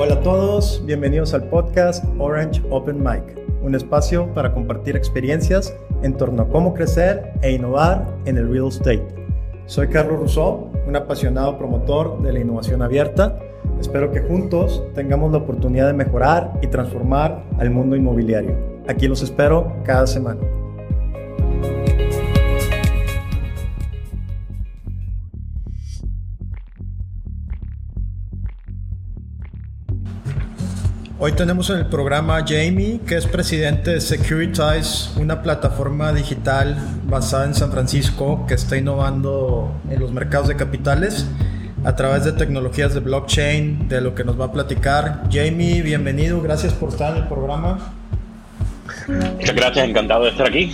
Hola 0.00 0.14
a 0.14 0.20
todos, 0.20 0.80
bienvenidos 0.86 1.34
al 1.34 1.48
podcast 1.48 2.04
Orange 2.20 2.62
Open 2.70 3.02
Mic, 3.02 3.36
un 3.62 3.74
espacio 3.74 4.32
para 4.32 4.54
compartir 4.54 4.94
experiencias 4.94 5.74
en 6.04 6.16
torno 6.16 6.42
a 6.42 6.48
cómo 6.48 6.72
crecer 6.72 7.32
e 7.42 7.50
innovar 7.50 8.06
en 8.24 8.38
el 8.38 8.48
real 8.48 8.68
estate. 8.68 9.04
Soy 9.66 9.88
Carlos 9.88 10.20
Rousseau, 10.20 10.70
un 10.86 10.94
apasionado 10.94 11.58
promotor 11.58 12.22
de 12.22 12.32
la 12.32 12.38
innovación 12.38 12.80
abierta. 12.80 13.40
Espero 13.80 14.12
que 14.12 14.20
juntos 14.20 14.84
tengamos 14.94 15.32
la 15.32 15.38
oportunidad 15.38 15.88
de 15.88 15.94
mejorar 15.94 16.52
y 16.62 16.68
transformar 16.68 17.42
al 17.58 17.70
mundo 17.70 17.96
inmobiliario. 17.96 18.56
Aquí 18.86 19.08
los 19.08 19.22
espero 19.22 19.72
cada 19.82 20.06
semana. 20.06 20.40
Hoy 31.20 31.32
tenemos 31.32 31.68
en 31.70 31.78
el 31.78 31.86
programa 31.86 32.36
a 32.36 32.44
Jamie, 32.46 33.00
que 33.04 33.16
es 33.16 33.26
presidente 33.26 33.90
de 33.90 34.00
Securitize, 34.00 35.18
una 35.20 35.42
plataforma 35.42 36.12
digital 36.12 36.76
basada 37.08 37.44
en 37.44 37.54
San 37.54 37.72
Francisco 37.72 38.44
que 38.46 38.54
está 38.54 38.76
innovando 38.76 39.72
en 39.90 39.98
los 39.98 40.12
mercados 40.12 40.46
de 40.46 40.54
capitales 40.54 41.26
a 41.82 41.96
través 41.96 42.24
de 42.24 42.30
tecnologías 42.30 42.94
de 42.94 43.00
blockchain, 43.00 43.88
de 43.88 44.00
lo 44.00 44.14
que 44.14 44.22
nos 44.22 44.40
va 44.40 44.44
a 44.44 44.52
platicar. 44.52 45.24
Jamie, 45.28 45.82
bienvenido, 45.82 46.40
gracias 46.40 46.72
por 46.72 46.90
estar 46.90 47.16
en 47.16 47.24
el 47.24 47.28
programa. 47.28 47.78
Muchas 49.08 49.56
gracias, 49.56 49.88
encantado 49.88 50.22
de 50.22 50.30
estar 50.30 50.46
aquí. 50.46 50.72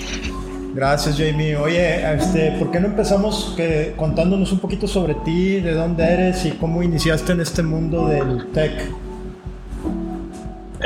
Gracias, 0.74 1.16
Jamie. 1.16 1.56
Oye, 1.56 2.16
este, 2.16 2.52
¿por 2.58 2.70
qué 2.70 2.80
no 2.80 2.88
empezamos 2.88 3.54
que, 3.56 3.94
contándonos 3.96 4.52
un 4.52 4.58
poquito 4.58 4.86
sobre 4.88 5.14
ti, 5.24 5.60
de 5.60 5.72
dónde 5.72 6.04
eres 6.04 6.44
y 6.44 6.50
cómo 6.50 6.82
iniciaste 6.82 7.32
en 7.32 7.40
este 7.40 7.62
mundo 7.62 8.08
del 8.08 8.48
tech? 8.52 9.03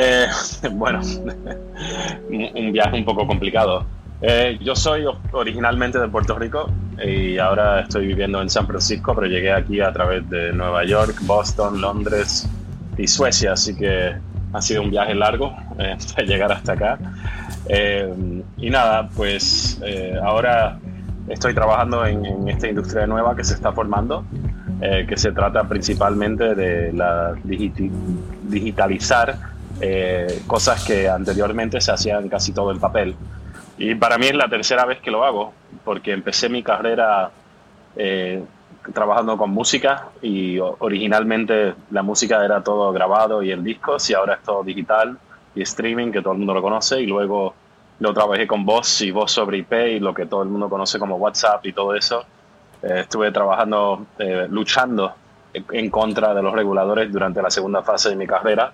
Eh, 0.00 0.28
bueno, 0.72 1.00
un 2.30 2.72
viaje 2.72 2.96
un 2.96 3.04
poco 3.04 3.26
complicado. 3.26 3.84
Eh, 4.20 4.58
yo 4.60 4.74
soy 4.74 5.04
originalmente 5.32 5.98
de 5.98 6.08
Puerto 6.08 6.38
Rico 6.38 6.70
y 7.04 7.38
ahora 7.38 7.80
estoy 7.80 8.06
viviendo 8.06 8.40
en 8.40 8.48
San 8.48 8.66
Francisco, 8.66 9.14
pero 9.14 9.26
llegué 9.26 9.52
aquí 9.52 9.80
a 9.80 9.92
través 9.92 10.28
de 10.30 10.52
Nueva 10.52 10.84
York, 10.84 11.16
Boston, 11.22 11.80
Londres 11.80 12.48
y 12.96 13.06
Suecia, 13.06 13.52
así 13.52 13.76
que 13.76 14.14
ha 14.52 14.62
sido 14.62 14.82
un 14.82 14.90
viaje 14.90 15.14
largo 15.14 15.54
eh, 15.78 15.94
hasta 15.96 16.22
llegar 16.22 16.52
hasta 16.52 16.72
acá. 16.72 16.98
y 18.56 18.70
nada, 18.70 19.08
pues 19.16 19.80
ahora 20.22 20.78
estoy 21.28 21.54
trabajando 21.54 22.06
en, 22.06 22.48
esta 22.48 22.68
industria 22.68 23.06
nueva 23.06 23.36
que 23.36 23.44
se 23.44 23.54
está 23.54 23.72
formando, 23.72 24.24
que 24.80 25.16
se 25.16 25.32
trata 25.32 25.64
principalmente 25.64 26.54
de 26.54 26.92
digitalizar 28.44 29.57
eh, 29.80 30.42
cosas 30.46 30.84
que 30.84 31.08
anteriormente 31.08 31.80
se 31.80 31.92
hacían 31.92 32.28
casi 32.28 32.52
todo 32.52 32.72
en 32.72 32.80
papel. 32.80 33.14
Y 33.76 33.94
para 33.94 34.18
mí 34.18 34.26
es 34.26 34.34
la 34.34 34.48
tercera 34.48 34.84
vez 34.84 35.00
que 35.00 35.10
lo 35.10 35.24
hago, 35.24 35.52
porque 35.84 36.12
empecé 36.12 36.48
mi 36.48 36.62
carrera 36.64 37.30
eh, 37.96 38.42
trabajando 38.92 39.36
con 39.36 39.50
música 39.50 40.08
y 40.20 40.58
originalmente 40.58 41.74
la 41.90 42.02
música 42.02 42.44
era 42.44 42.62
todo 42.62 42.92
grabado 42.92 43.42
y 43.42 43.52
en 43.52 43.62
discos 43.62 44.08
y 44.10 44.14
ahora 44.14 44.34
es 44.34 44.42
todo 44.42 44.64
digital 44.64 45.16
y 45.54 45.62
streaming, 45.62 46.10
que 46.10 46.22
todo 46.22 46.32
el 46.32 46.38
mundo 46.38 46.54
lo 46.54 46.62
conoce, 46.62 47.00
y 47.00 47.06
luego 47.06 47.54
lo 48.00 48.12
trabajé 48.12 48.46
con 48.46 48.64
voz 48.64 49.00
y 49.02 49.10
voz 49.10 49.30
sobre 49.30 49.58
IP 49.58 49.72
y 49.72 50.00
lo 50.00 50.12
que 50.12 50.26
todo 50.26 50.42
el 50.42 50.48
mundo 50.48 50.68
conoce 50.68 50.98
como 50.98 51.16
WhatsApp 51.16 51.64
y 51.66 51.72
todo 51.72 51.94
eso. 51.94 52.24
Eh, 52.82 53.00
estuve 53.00 53.30
trabajando, 53.30 54.06
luchando 54.50 55.14
en 55.52 55.90
contra 55.90 56.34
de 56.34 56.42
los 56.42 56.52
reguladores 56.52 57.10
durante 57.12 57.42
la 57.42 57.50
segunda 57.50 57.82
fase 57.82 58.10
de 58.10 58.16
mi 58.16 58.26
carrera 58.26 58.72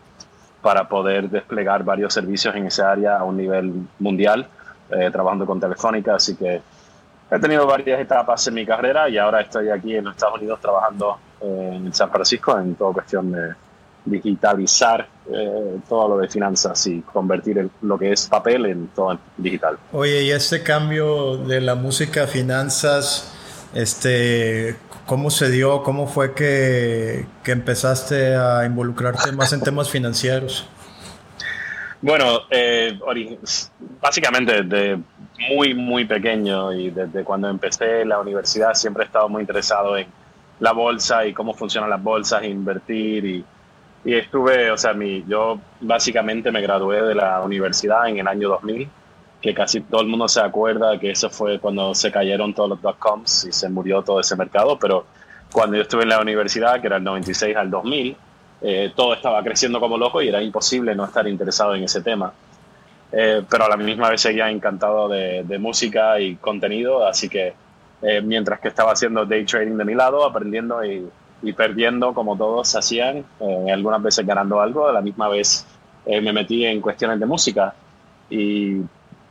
para 0.64 0.88
poder 0.88 1.28
desplegar 1.28 1.84
varios 1.84 2.14
servicios 2.14 2.56
en 2.56 2.66
esa 2.68 2.90
área 2.90 3.18
a 3.18 3.24
un 3.24 3.36
nivel 3.36 3.70
mundial, 3.98 4.48
eh, 4.90 5.10
trabajando 5.12 5.44
con 5.44 5.60
Telefónica, 5.60 6.14
así 6.14 6.36
que 6.36 6.62
he 7.30 7.38
tenido 7.38 7.66
varias 7.66 8.00
etapas 8.00 8.46
en 8.48 8.54
mi 8.54 8.64
carrera 8.64 9.06
y 9.10 9.18
ahora 9.18 9.42
estoy 9.42 9.68
aquí 9.68 9.94
en 9.94 10.04
los 10.04 10.14
Estados 10.14 10.38
Unidos 10.38 10.58
trabajando 10.62 11.18
eh, 11.42 11.72
en 11.74 11.92
San 11.92 12.10
Francisco 12.10 12.58
en 12.58 12.74
toda 12.76 12.94
cuestión 12.94 13.30
de 13.30 13.52
digitalizar 14.06 15.06
eh, 15.30 15.78
todo 15.86 16.08
lo 16.08 16.18
de 16.18 16.28
finanzas 16.28 16.86
y 16.86 17.02
convertir 17.02 17.68
lo 17.82 17.98
que 17.98 18.12
es 18.12 18.26
papel 18.26 18.64
en 18.64 18.86
todo 18.88 19.18
digital. 19.36 19.76
Oye, 19.92 20.22
y 20.22 20.30
este 20.30 20.62
cambio 20.62 21.36
de 21.36 21.60
la 21.60 21.74
música 21.74 22.24
a 22.24 22.26
finanzas, 22.26 23.33
este, 23.74 24.76
¿Cómo 25.06 25.30
se 25.30 25.50
dio? 25.50 25.82
¿Cómo 25.82 26.06
fue 26.06 26.34
que, 26.34 27.26
que 27.42 27.52
empezaste 27.52 28.36
a 28.36 28.64
involucrarte 28.64 29.32
más 29.32 29.52
en 29.52 29.60
temas 29.60 29.90
financieros? 29.90 30.66
Bueno, 32.00 32.40
eh, 32.50 32.98
básicamente 34.00 34.62
desde 34.62 34.98
muy, 35.50 35.74
muy 35.74 36.06
pequeño 36.06 36.72
y 36.72 36.90
desde 36.90 37.22
cuando 37.22 37.48
empecé 37.48 38.04
la 38.06 38.18
universidad 38.18 38.72
siempre 38.74 39.02
he 39.02 39.06
estado 39.06 39.28
muy 39.28 39.42
interesado 39.42 39.96
en 39.98 40.06
la 40.60 40.72
bolsa 40.72 41.26
y 41.26 41.34
cómo 41.34 41.52
funcionan 41.52 41.90
las 41.90 42.02
bolsas, 42.02 42.44
invertir 42.44 43.26
y, 43.26 43.44
y 44.06 44.14
estuve, 44.14 44.70
o 44.70 44.78
sea, 44.78 44.94
mi, 44.94 45.22
yo 45.28 45.60
básicamente 45.80 46.50
me 46.50 46.62
gradué 46.62 47.02
de 47.02 47.14
la 47.14 47.42
universidad 47.42 48.08
en 48.08 48.18
el 48.18 48.28
año 48.28 48.48
2000 48.48 48.88
que 49.44 49.52
casi 49.52 49.82
todo 49.82 50.00
el 50.00 50.06
mundo 50.06 50.26
se 50.26 50.40
acuerda 50.40 50.98
que 50.98 51.10
eso 51.10 51.28
fue 51.28 51.58
cuando 51.58 51.94
se 51.94 52.10
cayeron 52.10 52.54
todos 52.54 52.70
los 52.70 52.80
dot-coms 52.80 53.44
y 53.44 53.52
se 53.52 53.68
murió 53.68 54.00
todo 54.00 54.18
ese 54.18 54.36
mercado, 54.36 54.78
pero 54.78 55.04
cuando 55.52 55.76
yo 55.76 55.82
estuve 55.82 56.04
en 56.04 56.08
la 56.08 56.18
universidad, 56.18 56.80
que 56.80 56.86
era 56.86 56.96
el 56.96 57.04
96 57.04 57.54
al 57.54 57.70
2000, 57.70 58.16
eh, 58.62 58.92
todo 58.96 59.12
estaba 59.12 59.42
creciendo 59.42 59.80
como 59.80 59.98
loco 59.98 60.22
y 60.22 60.28
era 60.28 60.40
imposible 60.40 60.94
no 60.94 61.04
estar 61.04 61.28
interesado 61.28 61.74
en 61.74 61.84
ese 61.84 62.00
tema. 62.00 62.32
Eh, 63.12 63.42
pero 63.46 63.66
a 63.66 63.68
la 63.68 63.76
misma 63.76 64.08
vez 64.08 64.22
seguía 64.22 64.48
encantado 64.48 65.10
de, 65.10 65.58
música 65.58 66.18
y 66.18 66.36
contenido, 66.36 67.06
así 67.06 67.28
que 67.28 67.52
eh, 68.00 68.22
mientras 68.22 68.60
que 68.60 68.68
estaba 68.68 68.92
haciendo 68.92 69.26
day 69.26 69.44
trading 69.44 69.76
de 69.76 69.84
mi 69.84 69.94
lado, 69.94 70.24
aprendiendo 70.24 70.82
y, 70.82 71.06
y 71.42 71.52
perdiendo 71.52 72.14
como 72.14 72.34
todos 72.38 72.74
hacían, 72.76 73.26
algunas 73.70 74.02
veces 74.02 74.26
ganando 74.26 74.58
algo, 74.58 74.88
a 74.88 74.92
la 74.94 75.02
misma 75.02 75.28
vez 75.28 75.66
me 76.06 76.32
metí 76.32 76.64
en 76.64 76.80
cuestiones 76.80 77.20
de 77.20 77.26
música 77.26 77.74
y 78.30 78.80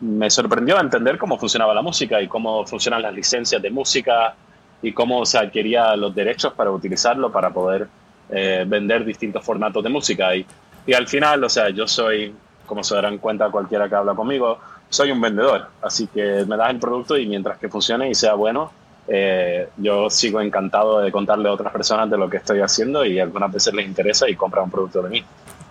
me 0.03 0.30
sorprendió 0.30 0.80
entender 0.80 1.18
cómo 1.18 1.38
funcionaba 1.38 1.74
la 1.74 1.81
música 1.81 2.22
y 2.22 2.28
cómo 2.28 2.66
funcionan 2.66 3.02
las 3.02 3.14
licencias 3.14 3.62
de 3.62 3.69
música 3.69 4.36
y 4.81 4.91
cómo 4.91 5.25
se 5.25 5.38
adquiría 5.38 5.96
los 5.96 6.14
derechos 6.14 6.52
para 6.53 6.72
utilizarlo 6.72 7.31
para 7.31 7.52
poder 7.52 7.88
eh, 8.30 8.66
vender 8.68 9.06
distintos 9.06 9.46
formatos 9.46 9.81
de 9.81 9.90
música. 9.90 10.36
Y, 10.36 10.46
y 10.86 10.94
al 10.94 11.08
final, 11.08 11.42
o 11.46 11.50
sea, 11.50 11.69
yo 11.69 11.88
soy, 11.88 12.36
como 12.66 12.84
se 12.84 12.96
darán 12.96 13.18
cuenta 13.18 13.50
cualquiera 13.50 13.88
que 13.88 13.96
habla 13.96 14.13
conmigo, 14.13 14.59
soy 14.90 15.12
un 15.12 15.22
vendedor. 15.22 15.68
Así 15.81 16.08
que 16.08 16.44
me 16.46 16.58
das 16.58 16.72
el 16.72 16.80
producto 16.80 17.18
y 17.18 17.25
mientras 17.25 17.58
que 17.58 17.69
funcione 17.69 18.09
y 18.09 18.16
sea 18.16 18.34
bueno, 18.34 18.72
eh, 19.08 19.69
yo 19.78 20.09
sigo 20.09 20.42
encantado 20.42 21.00
de 21.00 21.13
contarle 21.13 21.47
a 21.47 21.53
otras 21.53 21.72
personas 21.72 22.09
de 22.09 22.18
lo 22.18 22.30
que 22.30 22.38
estoy 22.38 22.59
haciendo 22.59 23.06
y 23.06 23.19
algunas 23.19 23.53
veces 23.53 23.74
les 23.74 23.86
interesa 23.86 24.30
y 24.30 24.36
compran 24.36 24.66
un 24.66 24.72
producto 24.72 25.02
de 25.02 25.09
mí. 25.09 25.24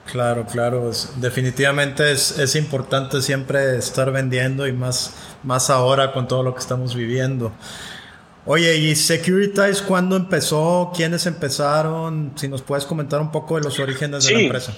Claro, 0.06 0.44
claro, 0.44 0.90
definitivamente 1.16 2.10
es, 2.10 2.38
es, 2.38 2.56
importante 2.56 3.22
siempre 3.22 3.76
estar 3.76 4.10
vendiendo 4.10 4.66
y 4.66 4.72
más, 4.72 5.14
más 5.42 5.70
ahora 5.70 6.12
con 6.12 6.26
todo 6.26 6.42
lo 6.42 6.54
que 6.54 6.60
estamos 6.60 6.94
viviendo. 6.94 7.52
Oye, 8.44 8.76
¿y 8.76 8.96
Securitize 8.96 9.84
cuándo 9.86 10.16
empezó? 10.16 10.90
¿Quiénes 10.94 11.26
empezaron? 11.26 12.32
Si 12.34 12.48
nos 12.48 12.60
puedes 12.62 12.84
comentar 12.84 13.20
un 13.20 13.30
poco 13.30 13.56
de 13.56 13.62
los 13.62 13.78
orígenes 13.78 14.24
de 14.24 14.34
la 14.34 14.40
empresa. 14.40 14.74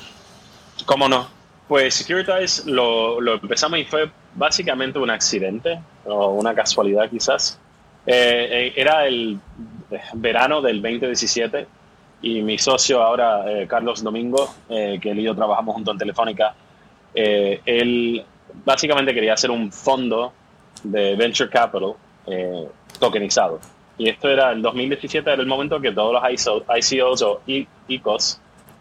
Cómo 0.84 1.08
no. 1.08 1.26
Pues 1.66 1.94
Securitize 1.94 2.64
lo, 2.66 3.20
lo, 3.22 3.34
empezamos 3.34 3.78
y 3.78 3.84
fue 3.84 4.10
básicamente 4.34 4.98
un 4.98 5.08
accidente 5.08 5.80
o 6.04 6.32
una 6.34 6.54
casualidad 6.54 7.08
quizás. 7.08 7.58
Eh, 8.06 8.48
eh, 8.50 8.72
era 8.76 9.06
el 9.06 9.40
verano 10.12 10.60
del 10.60 10.82
2017 10.82 11.66
y 12.24 12.40
mi 12.40 12.56
socio 12.56 13.02
ahora, 13.02 13.44
eh, 13.46 13.66
Carlos 13.66 14.02
Domingo, 14.02 14.48
eh, 14.70 14.98
que 15.00 15.10
él 15.10 15.20
y 15.20 15.24
yo 15.24 15.34
trabajamos 15.34 15.74
junto 15.74 15.92
en 15.92 15.98
Telefónica, 15.98 16.54
eh, 17.14 17.60
él 17.66 18.24
básicamente 18.64 19.12
quería 19.12 19.34
hacer 19.34 19.50
un 19.50 19.70
fondo 19.70 20.32
de 20.82 21.16
venture 21.16 21.50
capital 21.50 21.96
tokenizado. 22.98 23.60
Y 23.98 24.08
esto 24.08 24.30
era 24.30 24.52
el 24.52 24.62
2017, 24.62 25.30
era 25.30 25.42
el 25.42 25.46
momento 25.46 25.78
que 25.78 25.92
todos 25.92 26.14
los 26.14 26.22
ICOs 26.80 27.22
o 27.22 27.42
ICOs 27.88 28.40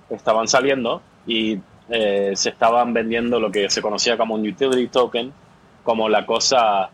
estaban 0.10 0.48
saliendo 0.48 1.02
y 1.28 1.60
se 1.90 2.50
estaban 2.50 2.94
vendiendo 2.94 3.42
lo 3.42 3.52
que 3.52 3.70
se 3.70 3.82
conocía 3.82 4.16
como 4.16 4.36
un 4.36 4.48
utility 4.48 4.88
token, 4.88 5.34
como 5.84 6.08
la 6.08 6.26
cosa 6.26 6.90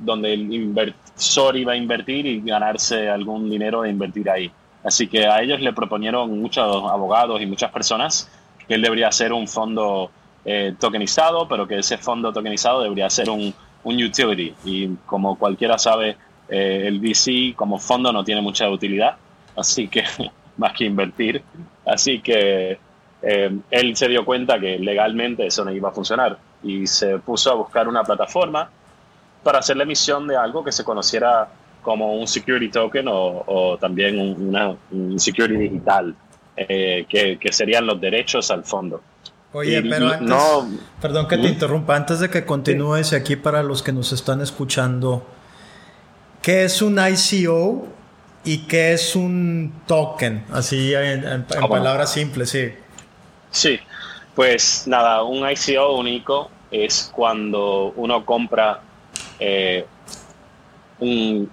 donde 0.00 0.34
el 0.34 0.52
inversor 0.52 1.56
iba 1.56 1.74
a 1.74 1.76
invertir 1.76 2.26
y 2.26 2.40
ganarse 2.40 3.08
algún 3.08 3.48
dinero 3.48 3.82
de 3.82 3.90
invertir 3.90 4.28
ahí. 4.28 4.50
Así 4.86 5.08
que 5.08 5.26
a 5.26 5.42
ellos 5.42 5.60
le 5.60 5.72
proponieron 5.72 6.40
muchos 6.40 6.64
abogados 6.64 7.42
y 7.42 7.46
muchas 7.46 7.72
personas 7.72 8.30
que 8.68 8.74
él 8.74 8.82
debería 8.82 9.10
ser 9.10 9.32
un 9.32 9.48
fondo 9.48 10.12
eh, 10.44 10.76
tokenizado, 10.78 11.48
pero 11.48 11.66
que 11.66 11.78
ese 11.78 11.98
fondo 11.98 12.32
tokenizado 12.32 12.82
debería 12.82 13.10
ser 13.10 13.28
un, 13.28 13.52
un 13.82 14.02
utility. 14.02 14.54
Y 14.64 14.88
como 15.04 15.36
cualquiera 15.36 15.76
sabe, 15.76 16.16
eh, 16.48 16.84
el 16.86 17.00
VC 17.00 17.56
como 17.56 17.78
fondo 17.78 18.12
no 18.12 18.22
tiene 18.22 18.40
mucha 18.40 18.70
utilidad, 18.70 19.16
así 19.56 19.88
que 19.88 20.04
más 20.56 20.72
que 20.72 20.84
invertir. 20.84 21.42
Así 21.84 22.20
que 22.20 22.78
eh, 23.22 23.58
él 23.70 23.96
se 23.96 24.08
dio 24.08 24.24
cuenta 24.24 24.60
que 24.60 24.78
legalmente 24.78 25.46
eso 25.46 25.64
no 25.64 25.72
iba 25.72 25.88
a 25.88 25.92
funcionar 25.92 26.38
y 26.62 26.86
se 26.86 27.18
puso 27.18 27.50
a 27.50 27.54
buscar 27.54 27.88
una 27.88 28.04
plataforma 28.04 28.70
para 29.42 29.58
hacer 29.58 29.76
la 29.76 29.82
emisión 29.82 30.28
de 30.28 30.36
algo 30.36 30.62
que 30.62 30.70
se 30.70 30.84
conociera 30.84 31.48
como 31.86 32.14
un 32.14 32.26
security 32.26 32.68
token 32.68 33.06
o, 33.08 33.78
también 33.80 34.18
una, 34.18 34.74
un 34.90 35.20
security 35.20 35.56
digital, 35.56 36.16
eh, 36.56 37.06
que, 37.08 37.38
que, 37.38 37.52
serían 37.52 37.86
los 37.86 38.00
derechos 38.00 38.50
al 38.50 38.64
fondo. 38.64 39.00
Oye, 39.52 39.80
pero 39.82 40.08
antes, 40.08 40.28
no, 40.28 40.68
perdón 41.00 41.28
que 41.28 41.38
te 41.38 41.46
interrumpa, 41.46 41.94
antes 41.94 42.18
de 42.18 42.28
que 42.28 42.44
continúes 42.44 43.12
aquí 43.12 43.36
para 43.36 43.62
los 43.62 43.84
que 43.84 43.92
nos 43.92 44.10
están 44.12 44.40
escuchando, 44.40 45.24
¿qué 46.42 46.64
es 46.64 46.82
un 46.82 46.98
ICO 46.98 47.86
y 48.44 48.66
qué 48.66 48.94
es 48.94 49.14
un 49.14 49.72
token? 49.86 50.44
Así 50.50 50.92
en, 50.92 51.44
palabras 51.44 52.12
simples, 52.12 52.50
sí. 52.50 52.72
Sí, 53.52 53.78
pues 54.34 54.88
nada, 54.88 55.22
un 55.22 55.48
ICO 55.48 55.96
único 55.96 56.50
es 56.72 57.12
cuando 57.14 57.92
uno 57.94 58.24
compra 58.26 58.80
eh, 59.38 59.86
un, 60.98 61.48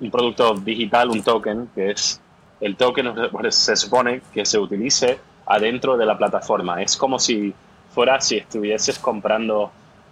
un 0.00 0.10
producto 0.10 0.54
digital, 0.54 1.10
un 1.10 1.22
token, 1.22 1.68
que 1.74 1.90
es 1.92 2.20
el 2.60 2.76
token 2.76 3.14
se 3.50 3.76
supone 3.76 4.22
que 4.32 4.46
se 4.46 4.58
utilice 4.58 5.18
adentro 5.46 5.96
de 5.96 6.06
la 6.06 6.16
plataforma. 6.16 6.82
Es 6.82 6.96
como 6.96 7.18
si 7.18 7.52
fuera 7.94 8.20
si 8.20 8.38
estuvieses 8.38 8.98
comprando 8.98 9.70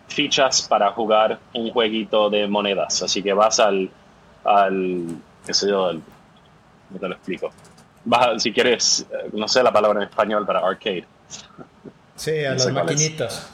fichas 0.08 0.62
para 0.68 0.90
jugar 0.92 1.38
un 1.54 1.70
jueguito 1.70 2.28
de 2.28 2.46
monedas. 2.46 3.02
Así 3.02 3.22
que 3.22 3.32
vas 3.32 3.58
al, 3.58 3.90
al 4.44 5.06
qué 5.46 5.54
sé 5.54 5.68
yo, 5.68 5.92
no 5.94 6.98
te 6.98 7.08
lo 7.08 7.14
explico. 7.14 7.50
Vas, 8.04 8.42
si 8.42 8.52
quieres, 8.52 9.06
eh, 9.10 9.30
no 9.32 9.48
sé 9.48 9.62
la 9.62 9.72
palabra 9.72 10.02
en 10.02 10.08
español 10.08 10.44
para 10.44 10.60
arcade. 10.60 11.06
Sí, 12.16 12.44
a 12.44 12.52
las 12.52 12.70
maquinitas. 12.70 13.50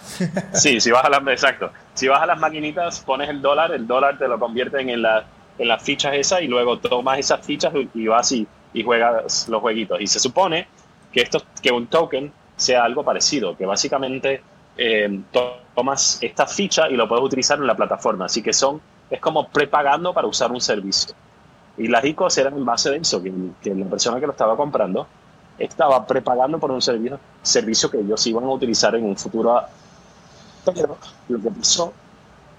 Sí, 0.53 0.81
si 0.81 0.91
vas 0.91 1.05
a 1.05 1.09
las, 1.09 1.21
exacto. 1.29 1.71
Si 1.95 2.09
vas 2.09 2.21
a 2.21 2.27
las 2.27 2.39
maquinitas, 2.39 3.01
pones 3.01 3.29
el 3.29 3.41
dólar, 3.41 3.73
el 3.73 3.87
dólar 3.87 4.19
te 4.19 4.27
lo 4.27 4.39
convierten 4.39 4.91
en 4.91 5.03
la 5.03 5.25
en 5.59 5.69
las 5.69 5.83
fichas 5.83 6.15
esas 6.15 6.43
y 6.43 6.47
luego 6.47 6.79
tomas 6.79 7.19
esas 7.19 7.45
fichas 7.45 7.73
y 7.95 8.07
vas 8.07 8.33
y, 8.33 8.47
y 8.73 8.85
juegas 8.85 9.49
los 9.49 9.61
jueguitos. 9.61 10.01
Y 10.01 10.07
se 10.07 10.21
supone 10.21 10.69
que, 11.13 11.23
esto, 11.23 11.43
que 11.61 11.73
un 11.73 11.87
token 11.87 12.33
sea 12.57 12.85
algo 12.85 13.05
parecido, 13.05 13.57
que 13.57 13.67
básicamente 13.67 14.43
eh, 14.77 15.21
tomas 15.75 16.19
esta 16.23 16.47
ficha 16.47 16.89
y 16.89 16.95
lo 16.95 17.09
puedes 17.09 17.25
utilizar 17.25 17.59
en 17.59 17.67
la 17.67 17.77
plataforma. 17.77 18.27
Así 18.27 18.43
que 18.43 18.53
son, 18.53 18.81
es 19.11 19.21
como 19.21 19.49
prepagando 19.49 20.13
para 20.13 20.27
usar 20.27 20.53
un 20.53 20.61
servicio. 20.61 21.15
Y 21.77 21.89
las 21.89 22.05
ICOs 22.05 22.39
eran 22.39 22.55
en 22.55 22.65
base 22.65 22.91
de 22.91 22.97
eso, 22.99 23.23
que, 23.23 23.33
la 23.75 23.87
persona 23.87 24.19
que 24.19 24.27
lo 24.27 24.33
estaba 24.33 24.57
comprando 24.57 25.07
estaba 25.59 26.07
prepagando 26.07 26.59
por 26.59 26.71
un 26.71 26.81
servicio, 26.81 27.19
servicio 27.43 27.91
que 27.91 27.99
ellos 27.99 28.25
iban 28.27 28.45
a 28.45 28.49
utilizar 28.49 28.95
en 28.95 29.05
un 29.05 29.17
futuro. 29.17 29.61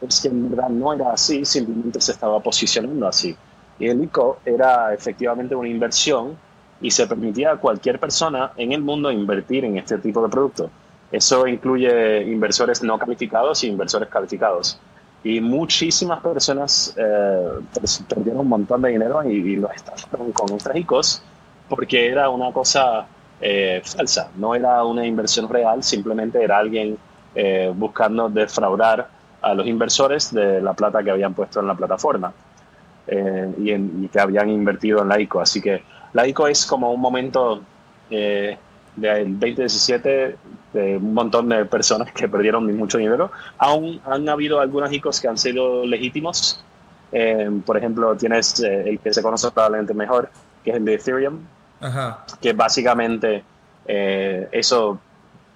Es 0.01 0.22
que 0.22 0.28
en 0.30 0.50
verdad 0.50 0.69
no 0.69 0.94
era 0.94 1.12
así, 1.12 1.46
simplemente 1.46 2.00
se 2.01 2.12
estaba 2.12 2.40
posicionando 2.40 3.07
así. 3.07 3.36
Y 3.80 3.88
el 3.88 4.04
ICO 4.04 4.40
era 4.46 4.94
efectivamente 4.94 5.56
una 5.56 5.69
inversión 5.69 6.38
y 6.81 6.92
se 6.92 7.07
permitía 7.07 7.51
a 7.51 7.57
cualquier 7.57 8.00
persona 8.00 8.51
en 8.57 8.72
el 8.72 8.81
mundo 8.81 9.12
invertir 9.12 9.66
en 9.66 9.78
este 9.78 9.98
tipo 9.98 10.22
de 10.22 10.30
producto. 10.30 10.69
Eso 11.12 11.48
incluye 11.48 12.24
inversores 12.24 12.84
no 12.84 12.98
calificados 13.00 13.63
y 13.63 13.68
inversores 13.68 14.10
calificados. 14.10 14.80
Y 15.24 15.42
muchísimas 15.42 16.22
personas 16.22 16.94
eh, 16.96 17.50
perdieron 18.07 18.42
un 18.42 18.48
montón 18.48 18.81
de 18.81 18.90
dinero 18.90 19.22
y, 19.24 19.56
lo 19.57 19.69
estafaron 19.72 20.31
con 20.31 20.48
nuestras 20.48 20.78
ICOs 20.78 21.22
porque 21.68 22.07
era 22.07 22.30
una 22.30 22.51
cosa 22.54 23.06
eh, 23.42 23.81
falsa, 23.84 24.31
no 24.36 24.56
era 24.56 24.84
una 24.84 25.06
inversión 25.06 25.50
real, 25.50 25.84
simplemente 25.84 26.42
era 26.42 26.57
alguien 26.57 26.98
eh, 27.36 27.72
buscando 27.75 28.30
defraudar 28.30 29.07
a 29.41 29.53
los 29.53 29.65
inversores 29.68 30.33
de 30.33 30.62
la 30.62 30.74
plata 30.74 31.03
que 31.03 31.12
habían 31.12 31.33
puesto 31.33 31.59
en 31.59 31.68
la 31.68 31.75
plataforma 31.75 32.33
eh, 33.07 33.53
y, 33.57 34.07
que 34.07 34.19
habían 34.19 34.50
invertido 34.50 35.01
en 35.01 35.09
la 35.09 35.19
ICO. 35.19 35.41
Así 35.41 35.62
que 35.62 35.83
la 36.13 36.27
ICO 36.27 36.47
es 36.47 36.65
como 36.65 36.91
un 36.91 37.01
momento 37.01 37.62
eh, 38.09 38.57
del 38.95 39.39
2017 39.39 40.38
de 40.74 40.97
un 40.97 41.13
montón 41.13 41.50
de 41.50 41.65
personas 41.65 42.12
que 42.12 42.27
perdieron 42.27 42.75
mucho 42.77 42.97
dinero. 42.97 43.31
Aún 43.57 44.01
han 44.06 44.27
habido 44.27 44.59
algunas 44.59 44.91
ICOs 44.91 45.21
que 45.21 45.27
han 45.27 45.38
sido 45.38 45.86
legítimos. 45.86 46.63
Eh, 47.12 47.50
por 47.65 47.77
ejemplo, 47.77 48.15
tienes 48.15 48.59
el 48.59 49.00
que 49.00 49.13
se 49.13 49.24
conoce 49.24 49.50
probablemente 49.51 49.94
mejor, 49.94 50.30
que 50.63 50.71
es 50.71 50.75
el 50.75 50.86
de 50.86 50.94
Ethereum, 50.95 51.39
que 52.41 52.53
básicamente 52.53 53.44
eso 53.88 55.00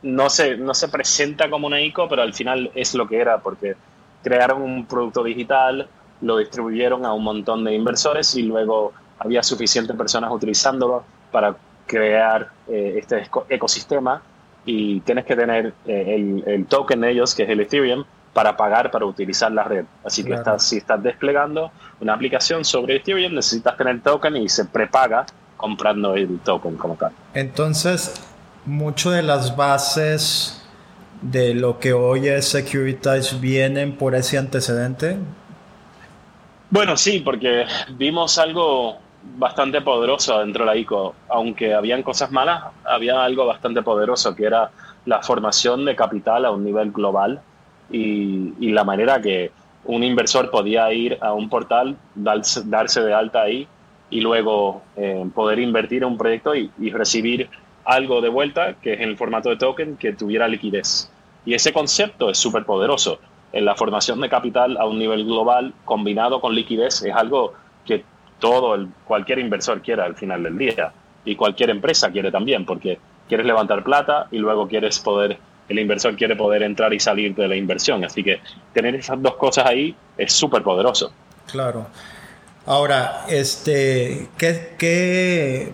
no 0.03 0.29
se, 0.29 0.57
no 0.57 0.73
se 0.73 0.89
presenta 0.89 1.50
como 1.50 1.67
una 1.67 1.81
ICO, 1.81 2.07
pero 2.07 2.21
al 2.21 2.33
final 2.33 2.69
es 2.75 2.94
lo 2.94 3.07
que 3.07 3.19
era, 3.19 3.39
porque 3.39 3.75
crearon 4.21 4.61
un 4.61 4.85
producto 4.85 5.23
digital, 5.23 5.88
lo 6.21 6.38
distribuyeron 6.38 7.05
a 7.05 7.13
un 7.13 7.23
montón 7.23 7.63
de 7.63 7.73
inversores 7.73 8.35
y 8.35 8.44
luego 8.44 8.94
había 9.19 9.41
suficientes 9.41 9.95
personas 9.95 10.31
utilizándolo 10.31 11.03
para 11.31 11.55
crear 11.85 12.50
eh, 12.67 12.95
este 12.97 13.27
ecosistema 13.50 14.21
y 14.65 15.01
tienes 15.01 15.25
que 15.25 15.35
tener 15.35 15.73
eh, 15.85 16.41
el, 16.45 16.65
token 16.67 17.01
de 17.01 17.11
ellos, 17.11 17.35
que 17.35 17.44
es 17.44 17.49
el 17.49 17.59
Ethereum, 17.59 18.03
para 18.33 18.56
pagar 18.56 18.89
para 18.91 19.06
utilizar 19.06 19.51
la 19.51 19.63
red. 19.63 19.85
Así 20.03 20.23
que 20.23 20.33
estás, 20.33 20.63
si 20.63 20.77
estás 20.77 21.03
desplegando 21.03 21.71
una 21.99 22.13
aplicación 22.13 22.65
sobre 22.65 22.97
Ethereum, 22.97 23.33
necesitas 23.35 23.77
tener 23.77 24.01
token 24.01 24.38
y 24.38 24.49
se 24.49 24.65
prepaga 24.65 25.25
comprando 25.57 26.15
el 26.15 26.39
token 26.39 26.77
como 26.77 26.95
tal. 26.95 27.11
Entonces, 27.33 28.13
mucho 28.65 29.12
de 29.12 29.21
las 29.24 29.56
bases 29.56 30.62
de 31.21 31.54
lo 31.54 31.80
que 31.80 31.94
hoy 31.94 32.27
es 32.27 32.50
Securitize 32.50 33.38
vienen 33.39 33.95
por 33.95 34.15
ese 34.15 34.38
antecedente? 34.38 35.18
Bueno, 36.69 36.98
sí, 36.98 37.19
porque 37.19 37.65
vimos 37.92 38.38
algo 38.38 38.98
bastante 39.38 39.81
poderoso 39.81 40.39
dentro 40.39 40.65
de 40.65 40.71
la 40.71 40.77
ICO. 40.77 41.15
Aunque 41.30 41.74
habían 41.74 42.04
cosas 42.04 42.31
malas, 42.31 42.63
había 42.83 43.24
algo 43.24 43.45
bastante 43.45 43.81
poderoso, 43.81 44.36
que 44.36 44.45
era 44.45 44.71
la 45.06 45.21
formación 45.21 45.86
de 45.86 45.95
capital 45.95 46.45
a 46.45 46.51
un 46.51 46.63
nivel 46.63 46.92
global 46.92 47.42
y, 47.92 48.71
la 48.71 48.83
manera 48.83 49.21
que 49.21 49.51
un 49.86 50.04
inversor 50.04 50.50
podía 50.50 50.92
ir 50.92 51.18
a 51.21 51.33
un 51.33 51.50
portal, 51.50 51.95
darse, 52.16 53.01
de 53.01 53.13
alta 53.13 53.42
ahí 53.44 53.68
y 54.09 54.21
luego 54.21 54.81
eh, 54.95 55.24
poder 55.36 55.59
invertir 55.59 56.04
en 56.04 56.09
un 56.09 56.18
proyecto 56.18 56.56
y 56.56 56.89
recibir 56.89 57.50
algo 57.85 58.21
de 58.21 58.30
vuelta, 58.30 58.75
que 58.81 58.94
es 58.94 59.02
en 59.02 59.09
el 59.09 59.18
formato 59.18 59.49
de 59.49 59.57
token, 59.57 59.97
que 59.97 60.13
tuviera 60.13 60.47
liquidez. 60.47 61.09
Y 61.45 61.54
ese 61.54 61.73
concepto 61.73 62.30
es 62.30 62.37
súper 62.37 62.66
poderoso. 62.66 63.19
En 63.52 63.66
la 63.66 63.75
formación 63.75 64.21
de 64.21 64.30
capital 64.30 64.78
a 64.78 64.85
un 64.85 64.97
nivel 64.97 65.25
global, 65.25 65.73
combinado 65.85 66.42
con 66.42 66.56
liquidez, 66.56 67.04
es 67.04 67.13
algo 67.13 67.54
que 67.85 68.04
todo, 68.40 68.87
cualquier 69.06 69.40
inversor 69.40 69.81
quiere 69.81 70.02
al 70.02 70.16
final 70.16 70.44
del 70.44 70.57
día. 70.57 70.94
Y 71.25 71.35
cualquier 71.35 71.69
empresa 71.69 72.11
quiere 72.11 72.31
también, 72.31 72.66
porque 72.66 72.99
quieres 73.28 73.45
levantar 73.45 73.83
plata 73.83 74.28
y 74.31 74.37
luego 74.37 74.68
quieres 74.68 74.99
poder, 74.99 75.37
el 75.69 75.80
inversor 75.80 76.16
quiere 76.16 76.35
poder 76.35 76.63
entrar 76.63 76.94
y 76.94 76.99
salir 76.99 77.35
de 77.35 77.47
la 77.47 77.56
inversión. 77.56 78.04
Así 78.04 78.23
que 78.23 78.40
tener 78.73 78.95
esas 78.95 79.21
dos 79.21 79.35
cosas 79.35 79.66
ahí 79.66 79.95
es 80.18 80.33
súper 80.33 80.63
poderoso. 80.63 81.13
Claro. 81.52 81.87
Ahora, 82.66 83.25
este, 83.28 84.30
¿qué, 84.37 84.75
qué 84.78 85.73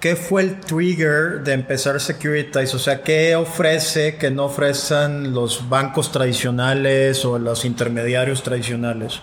¿Qué 0.00 0.16
fue 0.16 0.40
el 0.40 0.60
trigger 0.60 1.42
de 1.42 1.52
empezar 1.52 2.00
Securitize? 2.00 2.74
O 2.74 2.78
sea, 2.78 3.02
¿qué 3.02 3.36
ofrece 3.36 4.16
que 4.16 4.30
no 4.30 4.46
ofrecen 4.46 5.34
los 5.34 5.68
bancos 5.68 6.10
tradicionales 6.10 7.22
o 7.26 7.38
los 7.38 7.66
intermediarios 7.66 8.42
tradicionales? 8.42 9.20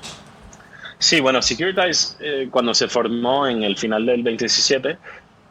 Sí, 1.00 1.20
bueno, 1.20 1.42
Securitize 1.42 2.16
eh, 2.20 2.48
cuando 2.52 2.76
se 2.76 2.88
formó 2.88 3.48
en 3.48 3.64
el 3.64 3.76
final 3.76 4.06
del 4.06 4.24
2017 4.24 5.00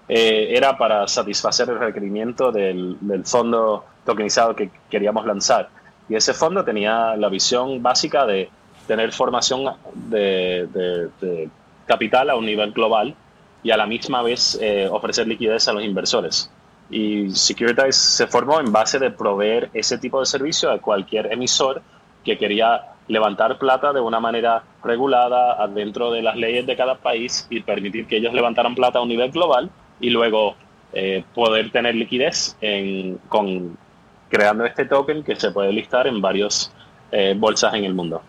eh, 0.09 0.49
era 0.57 0.79
para 0.79 1.09
satisfacer 1.09 1.71
el 1.71 1.81
requerimiento 1.81 2.53
del, 2.53 2.97
fondo 3.25 3.85
tokenizado 4.05 4.55
que 4.55 4.71
queríamos 4.89 5.27
lanzar. 5.27 5.71
Y 6.09 6.15
ese 6.15 6.35
fondo 6.35 6.65
tenía 6.65 7.17
la 7.17 7.29
visión 7.29 7.83
básica 7.83 8.27
de 8.27 8.49
tener 8.87 9.11
formación 9.11 9.75
de 10.09 11.09
capital 11.85 12.31
a 12.31 12.37
un 12.37 12.47
nivel 12.47 12.71
global 12.71 13.17
y 13.67 13.73
a 13.73 13.77
la 13.77 13.87
misma 13.87 14.23
vez 14.23 14.57
eh, 14.63 14.89
ofrecer 14.89 15.27
liquidez 15.27 15.67
a 15.67 15.73
los 15.73 15.83
inversores. 15.83 16.49
Y 16.89 17.31
Securitize 17.31 17.99
se 17.99 18.29
formó 18.29 18.61
en 18.61 18.71
base 18.71 19.01
de 19.01 19.11
proveer 19.11 19.71
ese 19.75 19.99
tipo 19.99 20.21
de 20.21 20.27
servicio 20.27 20.71
a 20.71 20.79
cualquier 20.79 21.33
emisor 21.33 21.83
que 22.25 22.39
quería 22.39 22.93
levantar 23.09 23.59
plata 23.59 23.93
de 23.93 24.01
una 24.01 24.21
manera 24.21 24.63
regulada 24.85 25.67
dentro 25.67 26.13
de 26.13 26.23
las 26.23 26.37
leyes 26.37 26.65
de 26.65 26.77
cada 26.77 26.95
país 26.95 27.49
y 27.51 27.61
permitir 27.61 28.07
que 28.07 28.19
ellos 28.19 28.33
levantaran 28.33 28.77
plata 28.77 29.01
a 29.01 29.03
un 29.03 29.09
nivel 29.09 29.33
global 29.33 29.69
y 29.99 30.11
luego 30.11 30.55
eh, 30.93 31.25
poder 31.35 31.73
tener 31.73 31.97
liquidez 31.97 32.57
con, 33.29 33.77
creando 34.29 34.65
este 34.65 34.85
token 34.85 35.25
que 35.25 35.35
se 35.35 35.51
puede 35.51 35.73
listar 35.73 36.07
en 36.07 36.21
varias 36.21 36.73
eh, 37.11 37.35
bolsas 37.37 37.75
en 37.75 37.85
el 37.85 37.95
mundo. 37.95 38.23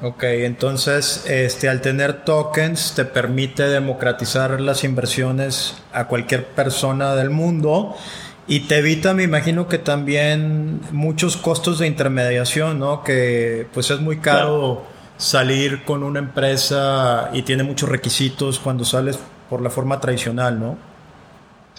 Ok, 0.00 0.22
entonces 0.22 1.26
este, 1.28 1.68
al 1.68 1.80
tener 1.80 2.24
tokens 2.24 2.94
te 2.94 3.04
permite 3.04 3.64
democratizar 3.64 4.60
las 4.60 4.84
inversiones 4.84 5.82
a 5.92 6.06
cualquier 6.06 6.44
persona 6.44 7.16
del 7.16 7.30
mundo 7.30 7.96
Y 8.46 8.60
te 8.60 8.78
evita, 8.78 9.12
me 9.12 9.24
imagino 9.24 9.66
que 9.66 9.78
también 9.78 10.80
muchos 10.92 11.36
costos 11.36 11.80
de 11.80 11.88
intermediación, 11.88 12.78
¿no? 12.78 13.02
Que 13.02 13.66
pues 13.74 13.90
es 13.90 14.00
muy 14.00 14.18
caro 14.18 14.84
salir 15.18 15.82
con 15.84 16.02
una 16.02 16.20
empresa 16.20 17.30
y 17.34 17.42
tiene 17.42 17.64
muchos 17.64 17.88
requisitos 17.88 18.58
cuando 18.58 18.84
sales 18.84 19.18
por 19.50 19.60
la 19.60 19.68
forma 19.68 20.00
tradicional, 20.00 20.58
¿no? 20.58 20.78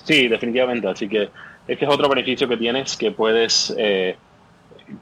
Sí, 0.04 0.28
definitivamente. 0.28 0.88
Así 0.88 1.08
que 1.08 1.30
este 1.68 1.86
es 1.86 1.92
otro 1.92 2.10
beneficio 2.10 2.48
que 2.48 2.58
tienes, 2.58 2.98
que 2.98 3.12
puedes 3.12 3.74
eh, 3.78 4.18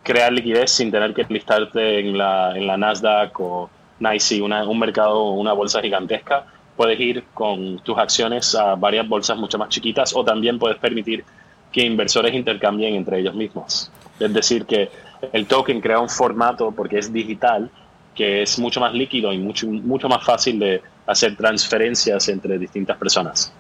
crear 0.04 0.32
liquidez 0.32 0.72
sin 0.72 0.92
tener 0.92 1.14
que 1.14 1.26
listarte 1.30 2.00
en 2.00 2.18
la, 2.18 2.56
en 2.56 2.68
la 2.68 2.78
Nasdaq 2.78 3.40
o 3.40 3.70
NYSE, 4.00 4.42
una, 4.42 4.64
un 4.68 4.80
mercado, 4.80 5.32
una 5.32 5.54
bolsa 5.54 5.82
gigantesca. 5.82 6.46
Puedes 6.76 7.00
ir 7.00 7.24
con 7.34 7.80
tus 7.80 7.98
acciones 7.98 8.54
a 8.56 8.76
varias 8.76 9.08
bolsas 9.08 9.38
mucho 9.38 9.58
más 9.58 9.70
chiquitas 9.70 10.16
o 10.16 10.24
también 10.24 10.60
puedes 10.60 10.78
permitir 10.78 11.24
que 11.72 11.84
inversores 11.84 12.34
intercambien 12.34 12.96
entre 12.96 13.20
ellos 13.20 13.36
mismos. 13.36 13.92
Es 14.20 14.34
decir, 14.34 14.66
que 14.66 14.90
el 15.34 15.48
token 15.48 15.82
crea 15.82 16.00
un 16.00 16.10
formato 16.10 16.72
porque 16.72 17.00
es 17.00 17.12
digital 17.12 17.70
que 18.16 18.42
es 18.42 18.58
mucho 18.58 18.80
más 18.80 18.94
líquido 18.94 19.32
y 19.32 19.38
mucho, 19.38 19.68
mucho 19.68 20.10
más 20.10 20.26
fácil 20.26 20.58
de 20.58 20.82
hacer 21.06 21.36
transferencias 21.36 22.28
entre 22.30 22.58
distintas 22.58 22.98
personas. 22.98 23.54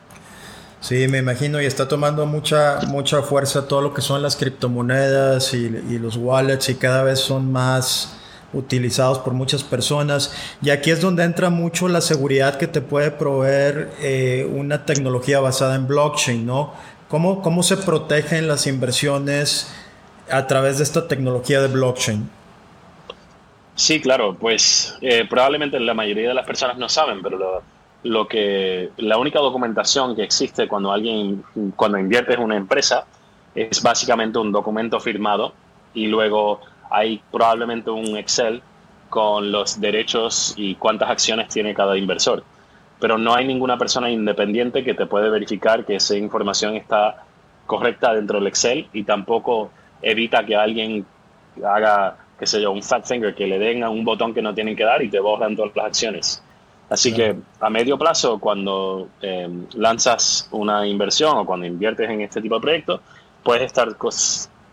Sí, 0.79 1.07
me 1.07 1.17
imagino, 1.17 1.61
y 1.61 1.65
está 1.65 1.87
tomando 1.87 2.25
mucha, 2.25 2.79
mucha 2.87 3.21
fuerza 3.23 3.67
todo 3.67 3.81
lo 3.81 3.93
que 3.93 4.01
son 4.01 4.21
las 4.21 4.35
criptomonedas 4.35 5.53
y, 5.53 5.69
los 5.97 6.17
wallets 6.17 6.69
y 6.69 6.75
cada 6.75 7.03
vez 7.03 7.19
son 7.19 7.51
más 7.51 8.15
utilizados 8.53 9.19
por 9.19 9.33
muchas 9.33 9.63
personas. 9.63 10.33
Y 10.61 10.69
aquí 10.69 10.91
es 10.91 11.01
donde 11.01 11.23
entra 11.23 11.49
mucho 11.49 11.87
la 11.87 12.01
seguridad 12.01 12.57
que 12.57 12.67
te 12.67 12.81
puede 12.81 13.11
proveer 13.11 13.91
eh, 14.01 14.47
una 14.53 14.85
tecnología 14.85 15.39
basada 15.39 15.75
en 15.75 15.87
blockchain, 15.87 16.45
¿no? 16.45 16.73
¿Cómo, 17.09 17.41
¿Cómo 17.41 17.63
se 17.63 17.77
protegen 17.77 18.47
las 18.47 18.67
inversiones 18.67 19.73
a 20.29 20.45
través 20.45 20.77
de 20.77 20.83
esta 20.83 21.07
tecnología 21.07 21.61
de 21.61 21.69
blockchain? 21.69 22.29
Sí, 23.75 24.01
claro, 24.01 24.35
pues 24.39 24.97
eh, 25.01 25.25
probablemente 25.29 25.79
la 25.79 25.93
mayoría 25.93 26.29
de 26.29 26.33
las 26.33 26.45
personas 26.45 26.77
no 26.77 26.89
saben, 26.89 27.21
pero 27.21 27.37
lo, 27.37 27.63
lo, 28.03 28.27
que 28.27 28.91
la 28.97 29.17
única 29.17 29.39
documentación 29.39 30.15
que 30.15 30.23
existe 30.23 30.67
cuando 30.67 30.91
alguien 30.91 31.43
cuando 31.75 31.97
invierte 31.97 32.33
en 32.33 32.41
una 32.41 32.55
empresa 32.55 33.05
es 33.55 33.81
básicamente 33.81 34.37
un 34.37 34.51
documento 34.51 34.99
firmado 34.99 35.53
y 35.93 36.07
luego 36.07 36.61
hay 36.89 37.21
probablemente 37.31 37.89
un 37.89 38.15
Excel 38.17 38.61
con 39.09 39.51
los 39.51 39.79
derechos 39.79 40.53
y 40.57 40.75
cuántas 40.75 41.09
acciones 41.09 41.49
tiene 41.49 41.73
cada 41.73 41.97
inversor 41.97 42.43
pero 42.99 43.17
no 43.17 43.35
hay 43.35 43.45
ninguna 43.45 43.77
persona 43.77 44.09
independiente 44.09 44.83
que 44.83 44.93
te 44.93 45.05
puede 45.05 45.29
verificar 45.29 45.85
que 45.85 45.95
esa 45.95 46.15
información 46.15 46.75
está 46.75 47.23
correcta 47.65 48.13
dentro 48.13 48.39
del 48.39 48.47
Excel 48.47 48.87
y 48.93 49.03
tampoco 49.03 49.71
evita 50.01 50.45
que 50.45 50.55
alguien 50.55 51.05
haga, 51.63 52.17
qué 52.39 52.47
sé 52.47 52.61
yo, 52.61 52.71
un 52.71 52.81
fat 52.81 53.05
finger, 53.05 53.35
que 53.35 53.45
le 53.45 53.59
den 53.59 53.83
a 53.83 53.89
un 53.89 54.03
botón 54.03 54.33
que 54.33 54.41
no 54.41 54.53
tienen 54.53 54.75
que 54.75 54.83
dar 54.83 55.03
y 55.03 55.09
te 55.09 55.19
borran 55.19 55.55
todas 55.55 55.75
las 55.75 55.85
acciones. 55.85 56.43
Así 56.89 57.13
que 57.13 57.35
a 57.59 57.69
medio 57.69 57.97
plazo, 57.97 58.39
cuando 58.39 59.09
em, 59.21 59.65
lanzas 59.75 60.47
una 60.51 60.87
inversión 60.87 61.37
o 61.37 61.45
cuando 61.45 61.65
inviertes 61.65 62.09
en 62.09 62.21
este 62.21 62.41
tipo 62.41 62.55
de 62.55 62.61
proyectos, 62.61 63.01
puedes 63.43 63.63
estar 63.63 63.89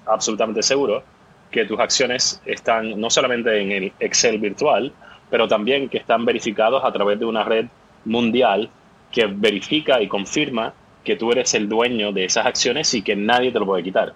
absolutamente 0.06 0.62
seguro 0.62 1.02
que 1.50 1.64
tus 1.64 1.78
acciones 1.78 2.40
están 2.44 3.00
no 3.00 3.11
solamente 3.11 3.61
en 3.61 3.73
el 3.73 3.92
Excel 3.99 4.38
virtual, 4.38 4.92
pero 5.30 5.49
también 5.49 5.88
que 5.88 5.99
están 5.99 6.25
verificados 6.25 6.85
a 6.85 6.92
través 6.92 7.18
de 7.18 7.25
una 7.25 7.42
red 7.42 7.66
mundial 8.04 8.71
que 9.11 9.26
verifica 9.26 10.00
y 10.02 10.09
confirma 10.09 10.73
que 11.04 11.16
tú 11.16 11.33
eres 11.33 11.54
el 11.54 11.68
dueño 11.68 12.12
de 12.12 12.25
esas 12.25 12.47
acciones 12.47 12.92
y 12.94 13.02
que 13.02 13.14
nadie 13.14 13.52
te 13.52 13.59
lo 13.59 13.66
puede 13.66 13.83
quitar. 13.83 14.14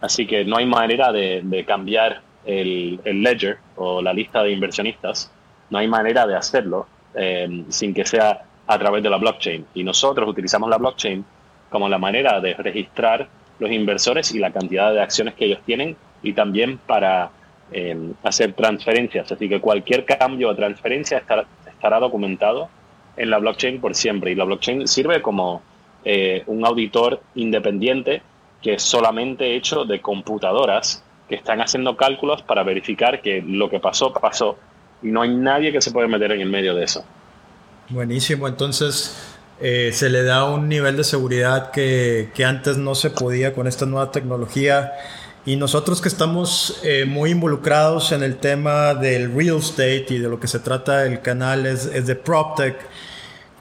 Así 0.00 0.26
que 0.26 0.44
no 0.44 0.56
hay 0.56 0.66
manera 0.66 1.12
de, 1.12 1.64
cambiar 1.66 2.20
el, 2.44 3.00
ledger 3.04 3.58
o 3.76 4.02
la 4.02 4.12
lista 4.12 4.42
de 4.42 4.52
inversionistas, 4.52 5.30
no 5.70 5.78
hay 5.78 5.88
manera 5.88 6.26
de 6.26 6.36
hacerlo 6.36 6.86
eh, 7.16 7.64
sin 7.68 7.94
que 7.94 8.04
sea 8.04 8.42
a 8.66 8.78
través 8.78 9.02
de 9.02 9.10
la 9.10 9.16
blockchain. 9.16 9.66
Y 9.74 9.84
nosotros 9.84 10.28
utilizamos 10.28 10.68
la 10.68 10.78
blockchain 10.78 11.24
como 11.70 11.88
la 11.88 11.98
manera 11.98 12.40
de 12.40 12.54
registrar 12.54 13.28
los 13.58 13.70
inversores 13.70 14.34
y 14.34 14.38
la 14.38 14.52
cantidad 14.52 14.92
de 14.92 15.00
acciones 15.00 15.34
que 15.34 15.46
ellos 15.46 15.60
tienen 15.64 15.96
y 16.22 16.32
también 16.32 16.78
para 16.78 17.30
eh, 17.72 17.96
hacer 18.22 18.52
transferencias. 18.52 19.30
Así 19.32 19.48
que 19.48 19.60
cualquier 19.60 20.04
cambio 20.04 20.50
o 20.50 20.54
transferencia 20.54 21.18
estará 21.18 22.00
documentado 22.00 22.68
en 23.16 23.30
la 23.30 23.38
blockchain 23.38 23.80
por 23.80 23.94
siempre. 23.94 24.32
Y 24.32 24.34
la 24.34 24.44
blockchain 24.44 24.86
sirve 24.86 25.22
como 25.22 25.62
eh, 26.04 26.44
un 26.46 26.64
auditor 26.64 27.20
independiente 27.34 28.22
que 28.62 28.74
es 28.74 28.82
solamente 28.82 29.54
hecho 29.56 29.84
de 29.84 30.00
computadoras 30.00 31.04
que 31.28 31.34
están 31.34 31.60
haciendo 31.60 31.96
cálculos 31.96 32.42
para 32.42 32.62
verificar 32.62 33.20
que 33.20 33.42
lo 33.42 33.68
que 33.68 33.80
pasó, 33.80 34.12
pasó. 34.12 34.56
Y 35.02 35.08
no 35.08 35.22
hay 35.22 35.34
nadie 35.34 35.72
que 35.72 35.80
se 35.80 35.90
pueda 35.90 36.08
meter 36.08 36.32
en 36.32 36.40
el 36.40 36.48
medio 36.48 36.74
de 36.74 36.84
eso. 36.84 37.04
Buenísimo, 37.88 38.48
entonces 38.48 39.16
eh, 39.60 39.90
se 39.92 40.10
le 40.10 40.22
da 40.22 40.44
un 40.44 40.68
nivel 40.68 40.96
de 40.96 41.04
seguridad 41.04 41.70
que, 41.70 42.30
que, 42.34 42.44
antes 42.44 42.76
no 42.76 42.94
se 42.94 43.10
podía 43.10 43.54
con 43.54 43.66
esta 43.66 43.86
nueva 43.86 44.10
tecnología. 44.10 44.92
Y 45.46 45.54
nosotros 45.54 46.00
que 46.00 46.08
estamos 46.08 46.80
eh, 46.82 47.04
muy 47.06 47.30
involucrados 47.30 48.10
en 48.10 48.24
el 48.24 48.36
tema 48.36 48.94
del 48.94 49.32
real 49.32 49.58
estate 49.58 50.06
y 50.10 50.18
de 50.18 50.28
lo 50.28 50.40
que 50.40 50.48
se 50.48 50.58
trata 50.58 51.06
el 51.06 51.20
canal 51.20 51.66
es, 51.66 51.86
es 51.86 52.06
de 52.06 52.16
PropTech. 52.16 52.76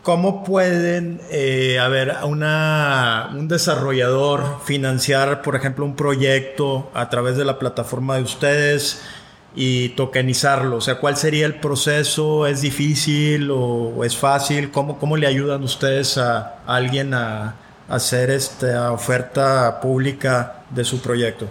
¿Cómo 0.01 0.43
pueden, 0.43 1.21
eh, 1.31 1.79
a 1.79 1.87
ver, 1.87 2.15
una, 2.23 3.29
un 3.33 3.47
desarrollador 3.47 4.61
financiar, 4.63 5.41
por 5.43 5.55
ejemplo, 5.55 5.85
un 5.85 5.95
proyecto 5.95 6.89
a 6.93 7.09
través 7.09 7.37
de 7.37 7.45
la 7.45 7.59
plataforma 7.59 8.17
de 8.17 8.23
ustedes 8.23 9.01
y 9.55 9.89
tokenizarlo? 9.89 10.77
O 10.77 10.81
sea, 10.81 10.95
¿cuál 10.99 11.15
sería 11.15 11.45
el 11.45 11.55
proceso? 11.55 12.45
¿Es 12.47 12.61
difícil 12.61 13.49
o, 13.51 14.03
es 14.03 14.17
fácil? 14.17 14.71
¿Cómo, 14.71 14.99
¿Cómo 14.99 15.17
le 15.17 15.27
ayudan 15.27 15.63
ustedes 15.63 16.17
a, 16.17 16.59
alguien 16.65 17.13
a, 17.13 17.55
hacer 17.87 18.31
esta 18.31 18.91
oferta 18.91 19.79
pública 19.79 20.63
de 20.69 20.83
su 20.83 21.01
proyecto? 21.01 21.47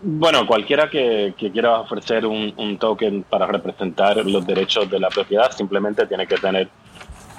Bueno, 0.00 0.46
cualquiera 0.46 0.90
que, 0.90 1.34
quiera 1.38 1.80
ofrecer 1.80 2.26
un, 2.26 2.52
un, 2.56 2.78
token 2.78 3.22
para 3.22 3.46
representar 3.46 4.16
los 4.26 4.46
derechos 4.46 4.90
de 4.90 5.00
la 5.00 5.08
propiedad 5.08 5.50
simplemente 5.52 6.06
tiene 6.06 6.26
que 6.26 6.36
tener 6.36 6.68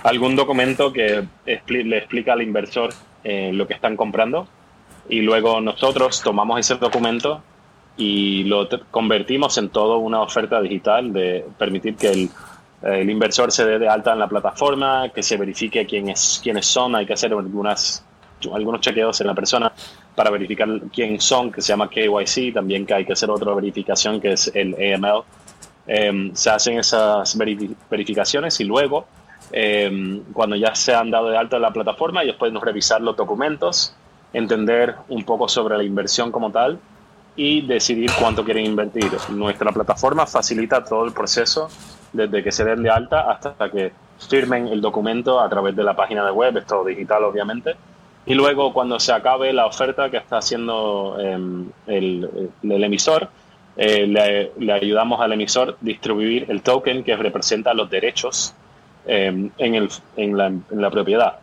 algún 0.04 0.36
documento 0.36 0.92
que 0.92 1.28
le 1.68 1.98
explica 1.98 2.34
al 2.34 2.42
inversor 2.42 2.94
eh, 3.24 3.52
lo 3.54 3.68
que 3.68 3.74
están 3.74 3.96
comprando 3.96 4.48
y 5.10 5.22
luego 5.22 5.62
nosotros 5.62 6.22
tomamos 6.22 6.60
ese 6.60 6.76
documento 6.76 7.42
y 7.98 8.44
lo 8.44 8.70
convertimos 8.92 9.58
en 9.58 9.70
toda 9.70 9.98
una 9.98 10.22
oferta 10.22 10.62
digital 10.62 11.12
de 11.12 11.46
permitir 11.58 11.96
que 11.96 12.12
el, 12.12 12.30
el, 12.84 13.10
inversor 13.10 13.52
se 13.52 13.66
dé 13.66 13.80
de 13.80 13.90
alta 13.90 14.14
en 14.14 14.20
la 14.20 14.28
plataforma, 14.28 15.10
que 15.10 15.24
se 15.24 15.36
verifique 15.36 15.86
quién 15.88 16.10
es, 16.10 16.40
quiénes 16.42 16.68
son, 16.68 16.96
hay 16.96 17.08
que 17.08 17.14
hacer 17.14 17.34
algunas, 17.34 18.06
algunos 18.54 18.82
chequeos 18.82 19.20
en 19.22 19.28
la 19.28 19.34
persona 19.34 19.74
para 20.16 20.30
verificar 20.30 20.70
quién 20.94 21.20
son, 21.20 21.52
que 21.52 21.62
se 21.62 21.70
llama 21.70 21.90
KYC, 21.90 22.54
también 22.54 22.86
que 22.86 22.94
hay 22.94 23.06
que 23.06 23.14
hacer 23.14 23.32
otra 23.32 23.54
verificación 23.56 24.22
que 24.22 24.34
es 24.34 24.52
el 24.54 24.76
AML. 24.76 25.24
Em, 25.88 26.36
se 26.36 26.50
hacen 26.50 26.78
esas 26.78 27.36
verificaciones 27.90 28.60
y 28.60 28.66
luego 28.66 29.08
eh, 29.52 30.22
cuando 30.34 30.56
ya 30.56 30.76
se 30.76 30.94
han 30.94 31.10
dado 31.10 31.30
de 31.30 31.38
alta 31.38 31.56
en 31.56 31.62
la 31.64 31.72
plataforma, 31.72 32.22
ellos 32.22 32.36
pueden 32.36 32.60
revisar 32.60 33.02
los 33.02 33.16
documentos, 33.16 33.96
entender 34.34 34.96
un 35.08 35.24
poco 35.24 35.48
sobre 35.48 35.78
la 35.78 35.84
inversión 35.84 36.32
como 36.32 36.52
tal 36.52 36.80
y 37.38 37.62
decidir 37.62 38.12
cuánto 38.20 38.44
quieren 38.44 38.66
invertir. 38.66 39.10
Nuestra 39.30 39.72
plataforma 39.72 40.26
facilita 40.26 40.84
todo 40.84 41.06
el 41.06 41.14
proceso 41.14 41.70
desde 42.12 42.44
que 42.44 42.52
se 42.52 42.66
den 42.66 42.84
de 42.84 42.90
alta 42.90 43.32
hasta 43.32 43.70
que 43.72 43.94
firmen 44.28 44.68
el 44.68 44.82
documento 44.82 45.40
a 45.40 45.48
través 45.48 45.76
de 45.76 45.84
la 45.84 45.96
página 45.96 46.26
de 46.26 46.32
web, 46.32 46.58
es 46.58 46.66
todo 46.66 46.84
digital 46.84 47.24
obviamente. 47.24 47.76
Y 48.26 48.34
luego 48.34 48.74
cuando 48.74 49.00
se 49.00 49.14
acabe 49.14 49.54
la 49.54 49.66
oferta 49.66 50.10
que 50.10 50.18
está 50.18 50.40
haciendo 50.40 51.16
em, 51.20 51.70
el, 51.86 52.50
el, 52.64 52.84
emisor, 52.84 53.30
eh, 53.78 54.06
le, 54.06 54.52
le, 54.58 54.74
ayudamos 54.74 55.22
al 55.22 55.32
emisor 55.32 55.78
distribuir 55.80 56.46
el 56.50 56.62
token 56.62 57.06
que 57.06 57.16
representa 57.16 57.74
los 57.74 57.90
derechos 57.90 58.54
Em, 59.10 59.52
en, 59.58 59.76
el, 59.76 59.90
en, 60.18 60.36
la, 60.36 60.48
en, 60.48 60.66
la, 60.70 60.92
propiedad. 60.92 61.40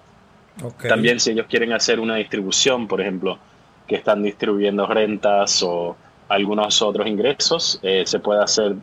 También 0.86 1.18
si 1.18 1.30
ellos 1.30 1.46
quieren 1.48 1.72
hacer 1.72 1.98
una 1.98 2.16
distribución, 2.16 2.86
por 2.86 3.00
ejemplo, 3.00 3.38
que 3.86 3.96
están 3.96 4.22
distribuyendo 4.22 4.86
rentas 4.86 5.62
o 5.62 5.96
algunos 6.28 6.80
otros 6.82 7.06
ingresos, 7.06 7.78
eh, 7.82 8.04
se 8.06 8.18
puede 8.18 8.42
hacer 8.42 8.74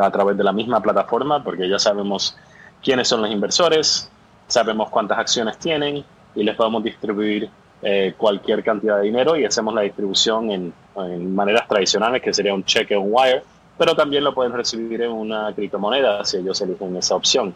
a 0.00 0.10
través 0.10 0.36
de 0.36 0.44
la 0.44 0.52
misma 0.52 0.80
plataforma 0.80 1.42
porque 1.42 1.68
ya 1.68 1.78
sabemos 1.78 2.36
quiénes 2.82 3.08
son 3.08 3.22
los 3.22 3.30
inversores, 3.30 4.10
sabemos 4.46 4.88
cuántas 4.90 5.18
acciones 5.18 5.58
tienen 5.58 6.04
y 6.34 6.42
les 6.42 6.56
podemos 6.56 6.82
distribuir 6.82 7.48
eh, 7.82 8.14
cualquier 8.16 8.62
cantidad 8.62 8.96
de 8.98 9.04
dinero 9.04 9.36
y 9.36 9.44
hacemos 9.44 9.72
la 9.74 9.82
distribución 9.82 10.50
en, 10.50 10.72
en, 10.96 11.34
maneras 11.34 11.66
tradicionales, 11.68 12.20
que 12.22 12.32
sería 12.32 12.52
un 12.52 12.64
cheque 12.64 12.96
o 12.96 13.00
un 13.00 13.08
wire, 13.10 13.42
pero 13.78 13.94
también 13.94 14.24
lo 14.24 14.34
pueden 14.34 14.52
recibir 14.52 15.00
en 15.02 15.12
una 15.12 15.52
criptomoneda 15.54 16.24
si 16.24 16.38
ellos 16.38 16.60
eligen 16.60 16.96
esa 16.96 17.14
opción. 17.14 17.54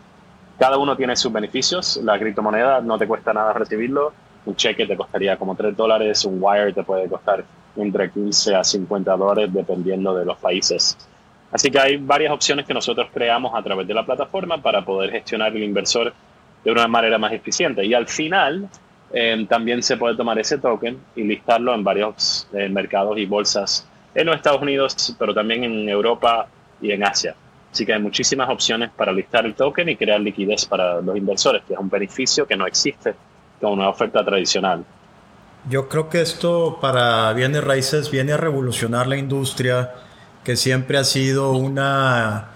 Cada 0.58 0.78
uno 0.78 0.96
tiene 0.96 1.16
sus 1.16 1.32
beneficios. 1.32 1.98
La 2.02 2.18
criptomoneda 2.18 2.80
no 2.80 2.96
te 2.96 3.06
cuesta 3.06 3.32
nada 3.32 3.52
recibirlo. 3.52 4.12
Un 4.46 4.56
cheque 4.56 4.86
te 4.86 4.96
costaría 4.96 5.36
como 5.36 5.54
3 5.54 5.76
dólares, 5.76 6.24
un 6.24 6.38
wire 6.40 6.72
te 6.72 6.82
puede 6.82 7.08
costar 7.08 7.44
entre 7.76 8.10
15 8.10 8.54
a 8.54 8.64
50 8.64 9.16
dólares 9.16 9.52
dependiendo 9.52 10.14
de 10.14 10.24
los 10.24 10.38
países. 10.38 10.96
Así 11.50 11.70
que 11.70 11.78
hay 11.78 11.96
varias 11.96 12.32
opciones 12.32 12.66
que 12.66 12.74
nosotros 12.74 13.08
creamos 13.12 13.52
a 13.54 13.62
través 13.62 13.86
de 13.86 13.94
la 13.94 14.04
plataforma 14.04 14.60
para 14.60 14.84
poder 14.84 15.10
gestionar 15.10 15.54
el 15.56 15.62
inversor 15.62 16.12
de 16.64 16.72
una 16.72 16.88
manera 16.88 17.18
más 17.18 17.32
eficiente. 17.32 17.84
Y 17.84 17.94
al 17.94 18.08
final 18.08 18.68
eh, 19.12 19.46
también 19.48 19.82
se 19.82 19.96
puede 19.96 20.16
tomar 20.16 20.38
ese 20.38 20.58
token 20.58 20.98
y 21.14 21.22
listarlo 21.22 21.74
en 21.74 21.84
varios 21.84 22.48
eh, 22.52 22.68
mercados 22.68 23.16
y 23.18 23.26
bolsas 23.26 23.86
en 24.14 24.26
los 24.26 24.36
Estados 24.36 24.62
Unidos, 24.62 25.14
pero 25.18 25.32
también 25.34 25.64
en 25.64 25.88
Europa 25.88 26.46
y 26.80 26.90
en 26.90 27.04
Asia. 27.04 27.34
Así 27.72 27.84
que 27.84 27.92
hay 27.92 28.00
muchísimas 28.00 28.48
opciones 28.48 28.90
para 28.90 29.12
listar 29.12 29.46
el 29.46 29.54
token 29.54 29.88
y 29.88 29.96
crear 29.96 30.20
liquidez 30.20 30.64
para 30.66 31.00
los 31.00 31.16
inversores, 31.16 31.62
que 31.64 31.74
es 31.74 31.78
un 31.78 31.90
beneficio 31.90 32.46
que 32.46 32.56
no 32.56 32.66
existe 32.66 33.14
con 33.64 33.72
una 33.72 33.88
oferta 33.88 34.22
tradicional. 34.24 34.84
Yo 35.70 35.88
creo 35.88 36.10
que 36.10 36.20
esto 36.20 36.78
para 36.80 37.32
bienes 37.32 37.64
raíces 37.64 38.10
viene 38.10 38.32
a 38.32 38.36
revolucionar 38.36 39.06
la 39.06 39.16
industria, 39.16 39.94
que 40.44 40.56
siempre 40.56 40.98
ha 40.98 41.04
sido 41.04 41.52
una 41.52 42.48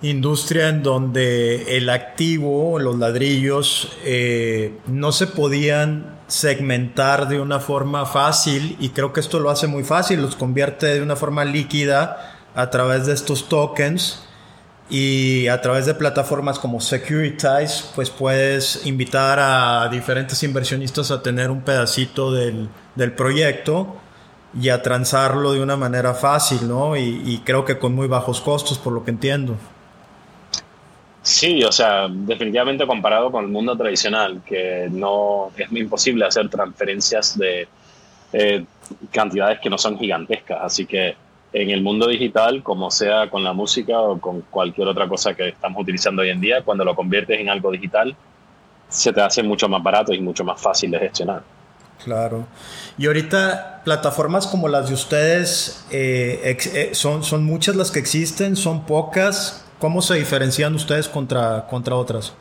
industria 0.00 0.68
en 0.68 0.82
donde 0.82 1.76
el 1.76 1.90
activo, 1.90 2.78
los 2.78 2.98
ladrillos, 2.98 3.92
eh, 4.04 4.78
no 4.86 5.12
se 5.12 5.26
podían 5.26 6.16
segmentar 6.26 7.28
de 7.28 7.38
una 7.38 7.60
forma 7.60 8.06
fácil 8.06 8.76
y 8.80 8.88
creo 8.90 9.12
que 9.12 9.20
esto 9.20 9.38
lo 9.38 9.50
hace 9.50 9.66
muy 9.66 9.84
fácil, 9.84 10.22
los 10.22 10.36
convierte 10.36 10.86
de 10.86 11.02
una 11.02 11.16
forma 11.16 11.44
líquida 11.44 12.38
a 12.54 12.70
través 12.70 13.04
de 13.04 13.12
estos 13.12 13.50
tokens 13.50 14.26
y 14.88 15.48
a 15.48 15.60
través 15.60 15.86
de 15.86 15.94
plataformas 15.94 16.58
como 16.58 16.80
Securitize, 16.80 17.84
pues 17.94 18.10
puedes 18.10 18.86
invitar 18.86 19.38
a 19.40 19.88
diferentes 19.88 20.42
inversionistas 20.42 21.10
a 21.10 21.22
tener 21.22 21.50
un 21.50 21.62
pedacito 21.62 22.32
del, 22.32 22.68
del 22.94 23.12
proyecto 23.12 23.96
y 24.60 24.68
a 24.68 24.82
transarlo 24.82 25.52
de 25.52 25.60
una 25.60 25.76
manera 25.76 26.14
fácil, 26.14 26.68
¿no? 26.68 26.96
Y, 26.96 27.42
creo 27.44 27.64
que 27.64 27.78
con 27.78 27.94
muy 27.94 28.06
bajos 28.06 28.40
costos, 28.40 28.78
por 28.78 28.92
lo 28.92 29.04
que 29.04 29.10
entiendo. 29.10 29.56
Sí, 31.22 31.62
o 31.64 31.72
sea, 31.72 32.06
definitivamente 32.08 32.86
comparado 32.86 33.30
con 33.30 33.44
el 33.44 33.50
mundo 33.50 33.76
tradicional, 33.76 34.42
que 34.46 34.88
no 34.90 35.50
es 35.56 35.70
imposible 35.72 36.24
hacer 36.24 36.48
transferencias 36.48 37.36
de 37.36 37.68
eh, 38.32 38.64
cantidades 39.10 39.58
que 39.60 39.68
no 39.68 39.76
son 39.76 39.98
gigantescas. 39.98 40.58
Así 40.62 40.86
que 40.86 41.16
en 41.62 41.70
el 41.70 41.80
mundo 41.80 42.06
digital, 42.06 42.62
como 42.62 42.90
sea 42.90 43.30
con 43.30 43.42
la 43.42 43.54
música 43.54 43.98
o 43.98 44.20
con 44.20 44.42
cualquier 44.42 44.88
otra 44.88 45.08
cosa 45.08 45.34
que 45.34 45.48
estamos 45.48 45.80
utilizando 45.80 46.20
hoy 46.20 46.28
en 46.28 46.40
día, 46.40 46.62
cuando 46.62 46.84
lo 46.84 46.94
conviertes 46.94 47.40
en 47.40 47.48
algo 47.48 47.70
digital, 47.70 48.14
se 48.88 49.10
te 49.10 49.22
hace 49.22 49.42
mucho 49.42 49.66
más 49.66 49.82
barato 49.82 50.12
y 50.12 50.20
mucho 50.20 50.44
más 50.44 50.60
fácil 50.60 50.90
de 50.90 50.98
gestionar. 50.98 51.42
Claro. 52.04 52.46
Y 52.98 53.06
ahorita 53.06 53.80
plataformas 53.84 54.46
como 54.46 54.68
las 54.68 54.88
de 54.88 54.94
ustedes, 54.94 55.86
eh, 55.90 56.58
eh, 56.74 56.90
son, 56.92 57.24
son 57.24 57.44
muchas 57.44 57.74
las 57.74 57.90
que 57.90 58.00
existen, 58.00 58.54
son 58.54 58.84
pocas. 58.84 59.64
¿Cómo 59.78 60.02
se 60.02 60.14
diferencian 60.16 60.74
ustedes 60.74 61.08
contra, 61.08 61.66
contra 61.68 61.96
otras? 61.96 62.34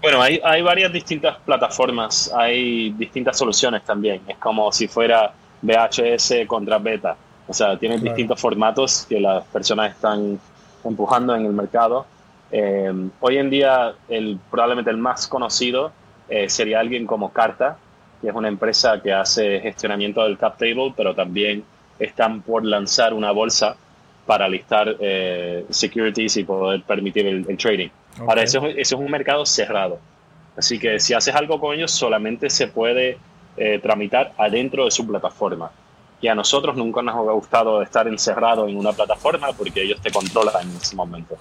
Bueno, 0.00 0.22
hay, 0.22 0.40
hay 0.42 0.62
varias 0.62 0.90
distintas 0.94 1.36
plataformas, 1.44 2.32
hay 2.34 2.90
distintas 2.92 3.36
soluciones 3.36 3.84
también. 3.84 4.22
Es 4.26 4.38
como 4.38 4.72
si 4.72 4.88
fuera 4.88 5.34
VHS 5.60 6.46
contra 6.46 6.78
beta. 6.78 7.16
O 7.50 7.52
sea, 7.52 7.76
tienen 7.76 8.00
distintos 8.00 8.40
formatos 8.40 9.06
que 9.08 9.18
las 9.18 9.44
personas 9.46 9.90
están 9.90 10.38
empujando 10.84 11.34
en 11.34 11.46
el 11.46 11.52
mercado. 11.52 12.06
Eh, 12.52 12.92
hoy 13.18 13.38
en 13.38 13.50
día, 13.50 13.92
el, 14.08 14.38
probablemente 14.48 14.92
el 14.92 14.98
más 14.98 15.26
conocido 15.26 15.90
eh, 16.28 16.48
sería 16.48 16.78
alguien 16.78 17.08
como 17.08 17.32
Carta, 17.32 17.76
que 18.22 18.28
es 18.28 18.34
una 18.36 18.46
empresa 18.46 19.02
que 19.02 19.12
hace 19.12 19.58
gestionamiento 19.58 20.22
del 20.22 20.38
cap 20.38 20.58
table, 20.58 20.94
pero 20.96 21.12
también 21.12 21.64
están 21.98 22.40
por 22.40 22.64
lanzar 22.64 23.12
una 23.12 23.32
bolsa 23.32 23.74
para 24.26 24.48
listar 24.48 24.94
eh, 25.00 25.66
securities 25.70 26.36
y 26.36 26.44
poder 26.44 26.84
permitir 26.84 27.26
el, 27.26 27.58
trading. 27.58 27.88
Ahora, 28.28 28.44
eso, 28.44 28.64
eso, 28.64 28.78
es 28.78 28.92
un 28.92 29.10
mercado 29.10 29.44
cerrado. 29.44 29.98
Así 30.56 30.78
que 30.78 31.00
si 31.00 31.14
haces 31.14 31.34
algo 31.34 31.58
con 31.58 31.74
ellos, 31.74 31.90
solamente 31.90 32.48
se 32.48 32.68
puede 32.68 33.18
tramitar 33.82 34.32
adentro 34.38 34.86
de 34.86 34.90
su 34.90 35.06
plataforma 35.06 35.70
y 36.20 36.28
a 36.28 36.34
nosotros 36.34 36.76
nunca 36.76 37.02
nos 37.02 37.14
ha 37.14 37.32
gustado 37.32 37.82
estar 37.82 38.06
encerrado 38.06 38.68
en 38.68 38.76
una 38.76 38.92
plataforma 38.92 39.48
porque 39.52 39.82
ellos 39.82 40.00
te 40.00 40.10
controlan 40.10 40.68
en 40.68 40.76
ese 40.76 40.94
momento. 40.94 41.36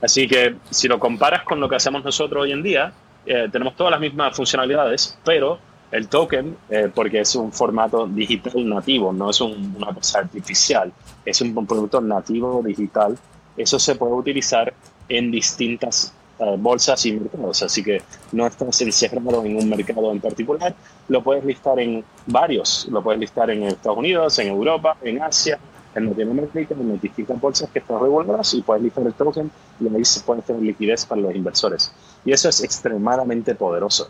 Así 0.00 0.26
que 0.26 0.56
si 0.70 0.88
lo 0.88 0.98
comparas 0.98 1.42
con 1.42 1.60
lo 1.60 1.68
que 1.68 1.76
hacemos 1.76 2.04
nosotros 2.04 2.42
hoy 2.42 2.52
en 2.52 2.62
día, 2.62 2.92
eh, 3.26 3.48
tenemos 3.50 3.76
todas 3.76 3.90
las 3.90 4.00
mismas 4.00 4.36
funcionalidades, 4.36 5.18
pero 5.24 5.58
el 5.90 6.08
token, 6.08 6.56
eh, 6.68 6.90
porque 6.94 7.20
es 7.20 7.34
un 7.34 7.52
formato 7.52 8.06
digital 8.06 8.68
nativo, 8.68 9.12
no 9.12 9.30
es 9.30 9.40
una 9.40 9.92
cosa 9.94 10.20
artificial, 10.20 10.92
es 11.24 11.40
un 11.40 11.66
producto 11.66 12.00
nativo 12.00 12.62
digital, 12.64 13.18
eso 13.56 13.78
se 13.78 13.94
puede 13.94 14.12
utilizar 14.12 14.72
en 15.08 15.30
distintas 15.30 16.12
eh, 16.38 16.56
bolsas 16.58 17.04
y 17.06 17.12
mercados. 17.12 17.62
Así 17.62 17.82
que 17.82 18.02
no 18.32 18.46
estás 18.46 18.80
encerrado 18.80 19.44
en 19.44 19.56
un 19.56 19.68
mercado 19.68 20.12
en 20.12 20.20
particular, 20.20 20.74
lo 21.08 21.22
puedes 21.22 21.44
listar 21.44 21.78
en 21.80 22.04
varios. 22.26 22.86
Lo 22.90 23.02
puedes 23.02 23.20
listar 23.20 23.50
en 23.50 23.64
Estados 23.64 23.98
Unidos, 23.98 24.38
en 24.38 24.48
Europa, 24.48 24.96
en 25.02 25.22
Asia, 25.22 25.58
en 25.94 26.06
Latinoamérica, 26.06 26.74
en 26.74 27.00
distintas 27.00 27.40
bolsas 27.40 27.68
que 27.70 27.80
están 27.80 28.00
reguladas 28.00 28.54
y 28.54 28.62
puedes 28.62 28.82
listar 28.82 29.06
el 29.06 29.14
token 29.14 29.50
y 29.80 29.94
ahí 29.94 30.04
se 30.04 30.20
puede 30.20 30.42
tener 30.42 30.62
liquidez 30.62 31.06
para 31.06 31.20
los 31.20 31.34
inversores. 31.34 31.92
Y 32.24 32.32
eso 32.32 32.48
es 32.48 32.62
extremadamente 32.62 33.54
poderoso. 33.54 34.08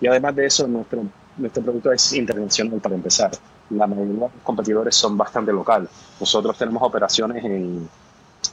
Y 0.00 0.06
además 0.06 0.34
de 0.36 0.46
eso, 0.46 0.66
nuestro, 0.66 1.02
nuestro 1.36 1.62
producto 1.62 1.92
es 1.92 2.12
internacional 2.14 2.80
para 2.80 2.94
empezar. 2.94 3.32
La 3.70 3.86
mayoría 3.86 4.14
de 4.14 4.20
los 4.20 4.30
competidores 4.42 4.96
son 4.96 5.16
bastante 5.16 5.52
local. 5.52 5.88
Nosotros 6.18 6.56
tenemos 6.56 6.82
operaciones 6.82 7.44
en 7.44 7.88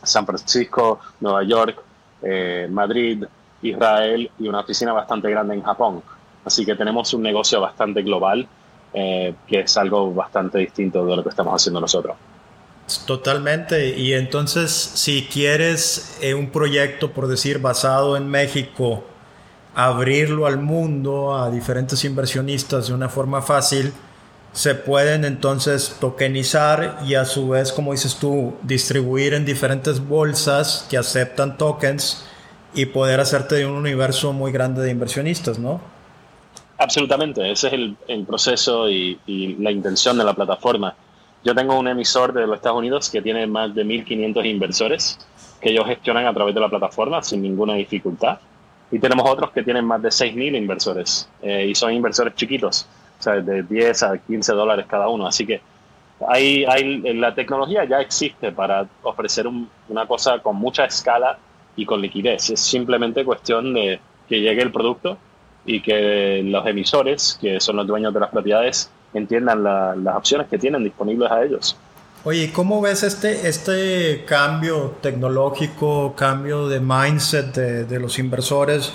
San 0.04 0.26
Francisco, 0.26 1.00
Nueva 1.22 1.44
York, 1.44 1.82
eh, 2.22 2.68
Madrid, 2.70 3.24
Israel 3.62 4.30
y 4.40 4.48
una 4.48 4.62
oficina 4.62 4.94
bastante 4.94 5.30
grande 5.30 5.56
en 5.56 5.64
Japón. 5.64 6.02
Así 6.46 6.66
que 6.66 6.76
tenemos 6.76 7.14
un 7.14 7.24
negocio 7.24 7.60
bastante 7.60 8.02
global, 8.02 8.48
eh, 8.94 9.34
que 9.48 9.62
es 9.62 9.78
algo 9.78 10.14
bastante 10.14 10.60
distinto 10.60 11.06
de 11.06 11.16
lo 11.16 11.24
que 11.24 11.30
estamos 11.30 11.54
haciendo 11.54 11.82
nosotros. 11.82 12.16
Totalmente. 13.06 13.98
Y 13.98 14.14
entonces, 14.14 14.72
si 14.72 15.28
quieres 15.32 16.18
eh, 16.22 16.34
un 16.34 16.50
proyecto, 16.50 17.12
por 17.12 17.28
decir, 17.28 17.60
basado 17.60 18.16
en 18.16 18.30
México, 18.30 19.04
abrirlo 19.76 20.46
al 20.46 20.58
mundo, 20.58 21.36
a 21.36 21.52
diferentes 21.52 22.04
inversionistas 22.06 22.88
de 22.88 22.94
una 22.94 23.10
forma 23.10 23.42
fácil, 23.42 23.94
se 24.54 24.74
pueden 24.76 25.24
entonces 25.24 25.98
tokenizar 26.00 27.00
y 27.06 27.16
a 27.16 27.26
su 27.26 27.50
vez, 27.50 27.72
como 27.72 27.92
dices 27.92 28.16
tú, 28.16 28.56
distribuir 28.64 29.34
en 29.34 29.46
diferentes 29.46 30.06
bolsas 30.06 30.88
que 30.90 30.98
aceptan 30.98 31.58
tokens 31.58 32.26
y 32.74 32.88
poder 32.88 33.20
hacerte 33.20 33.56
de 33.56 33.66
un 33.66 33.74
universo 33.74 34.34
muy 34.34 34.52
grande 34.52 34.82
de 34.82 34.92
inversionistas, 34.92 35.60
¿no? 35.60 35.80
Absolutamente, 36.80 37.52
ese 37.52 37.68
es 37.68 37.74
el, 37.74 38.26
proceso 38.26 38.90
y, 38.90 39.20
la 39.60 39.72
intención 39.72 40.18
de 40.18 40.24
la 40.24 40.34
plataforma. 40.34 40.96
Yo 41.44 41.56
tengo 41.56 41.78
un 41.78 41.88
emisor 41.88 42.34
de 42.34 42.46
los 42.46 42.58
Estados 42.58 42.78
Unidos 42.78 43.10
que 43.10 43.22
tiene 43.22 43.48
más 43.48 43.74
de 43.74 43.86
1.500 43.86 44.46
inversores 44.46 45.20
que 45.62 45.70
ellos 45.70 45.86
gestionan 45.88 46.28
a 46.28 46.34
través 46.34 46.54
de 46.54 46.62
la 46.62 46.70
plataforma 46.70 47.24
sin 47.24 47.42
ninguna 47.42 47.76
dificultad. 47.76 48.40
Y 48.92 49.00
tenemos 49.00 49.30
otros 49.30 49.52
que 49.52 49.64
tienen 49.64 49.86
más 49.86 50.02
de 50.02 50.10
6.000 50.10 50.56
inversores 50.56 51.28
eh, 51.42 51.68
y 51.68 51.76
son 51.76 51.94
inversores 51.94 52.36
chiquitos 52.36 52.88
o 53.20 53.24
sea, 53.24 53.34
de 53.36 53.64
10 53.64 54.04
a 54.04 54.18
15 54.18 54.54
dólares 54.54 54.86
cada 54.88 55.08
uno. 55.08 55.28
Así 55.28 55.46
que 55.46 55.62
hay, 56.28 56.66
hay, 56.66 57.14
la 57.14 57.34
tecnología 57.36 57.86
ya 57.86 58.00
existe 58.00 58.52
para 58.52 58.88
ofrecer 59.04 59.46
una 59.90 60.06
cosa 60.08 60.40
con 60.40 60.56
mucha 60.56 60.86
escala 60.86 61.38
y 61.76 61.86
con 61.86 62.02
liquidez. 62.02 62.50
Es 62.50 62.60
simplemente 62.60 63.24
cuestión 63.24 63.74
de 63.74 64.00
que 64.28 64.42
llegue 64.42 64.62
el 64.62 64.72
producto 64.72 65.18
y 65.66 65.82
que 65.82 66.42
los 66.44 66.66
emisores, 66.66 67.38
que 67.40 67.60
son 67.60 67.76
los 67.76 67.86
dueños 67.86 68.14
de 68.14 68.20
las 68.20 68.30
propiedades, 68.30 68.90
entiendan 69.14 69.64
las 69.64 70.16
opciones 70.16 70.48
que 70.48 70.58
tienen 70.58 70.84
disponibles 70.84 71.32
a 71.32 71.44
ellos. 71.44 71.78
Oye, 72.24 72.52
¿cómo 72.52 72.82
ves 72.82 73.04
este, 73.04 73.48
este 73.48 74.26
cambio 74.26 74.96
tecnológico, 75.02 76.14
cambio 76.16 76.68
de 76.68 76.80
mindset 76.80 77.56
de, 77.56 77.86
de 77.86 78.00
los 78.00 78.20
inversores? 78.20 78.94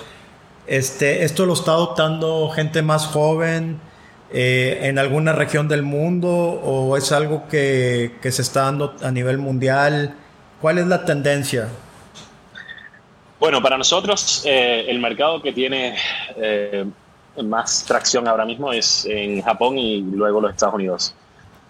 Este, 0.67 1.25
¿Esto 1.25 1.47
lo 1.47 1.55
está 1.55 1.73
adoptando 1.73 2.51
gente 2.51 2.83
más 2.83 3.07
joven? 3.07 3.81
Eh, 4.35 4.89
en 4.89 4.99
alguna 4.99 5.35
región 5.35 5.69
del 5.69 5.83
mundo 5.83 6.29
o 6.31 6.97
es 6.97 7.13
algo 7.13 7.47
que, 7.49 8.13
se 8.23 8.43
está 8.43 8.63
dando 8.63 8.95
a 9.03 9.11
nivel 9.11 9.37
mundial? 9.37 10.15
¿Cuál 10.61 10.79
es 10.79 10.87
la 10.87 11.05
tendencia? 11.05 11.69
Bueno, 13.39 13.61
para 13.61 13.77
nosotros 13.77 14.43
eh, 14.47 14.87
el 14.89 15.01
mercado 15.01 15.43
que 15.43 15.53
tiene 15.53 15.97
eh, 16.37 16.87
más 17.43 17.85
tracción 17.85 18.27
ahora 18.27 18.47
mismo 18.47 18.73
es 18.73 19.05
en 19.05 19.43
Japón 19.43 19.77
y 19.77 20.01
luego 20.01 20.41
los 20.41 20.53
Estados 20.53 20.77
Unidos. 20.77 21.15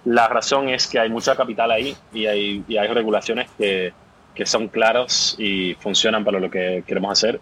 La 0.04 0.28
razón 0.28 0.68
es 0.68 0.86
que 0.86 1.00
hay 1.00 1.08
mucha 1.08 1.34
capital 1.34 1.72
ahí 1.72 1.96
y 2.12 2.26
hay, 2.26 2.64
y 2.68 2.76
hay 2.76 2.88
regulaciones 2.88 3.48
que, 3.58 3.92
que 4.36 4.46
son 4.46 4.68
claras 4.68 5.34
y 5.36 5.74
funcionan 5.74 6.24
para 6.24 6.38
lo 6.38 6.48
que 6.48 6.84
queremos 6.86 7.10
hacer. 7.10 7.40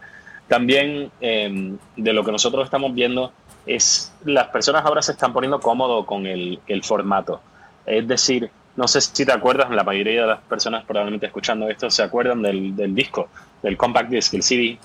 También 0.48 1.12
em, 1.20 1.78
de 1.96 2.12
lo 2.12 2.24
que 2.24 2.32
nosotros 2.32 2.64
estamos 2.64 2.92
viendo 2.94 3.32
es 3.66 4.12
las 4.24 4.48
personas 4.48 4.84
ahora 4.84 5.02
se 5.02 5.12
están 5.12 5.32
poniendo 5.32 5.60
cómodos 5.60 6.04
con 6.06 6.26
el, 6.26 6.60
el 6.66 6.82
formato. 6.82 7.40
Es 7.86 8.06
decir, 8.06 8.50
no 8.76 8.88
sé 8.88 9.00
si 9.00 9.24
te 9.24 9.32
acuerdas, 9.32 9.70
la 9.70 9.84
mayoría 9.84 10.22
de 10.22 10.26
las 10.26 10.40
personas 10.40 10.84
probablemente 10.84 11.26
escuchando 11.26 11.68
esto 11.68 11.90
se 11.90 12.02
acuerdan 12.02 12.42
del, 12.42 12.74
del 12.76 12.94
disco, 12.94 13.28
del 13.62 13.76
compact 13.76 14.10
disc, 14.10 14.34
el 14.34 14.42
CD, 14.42 14.78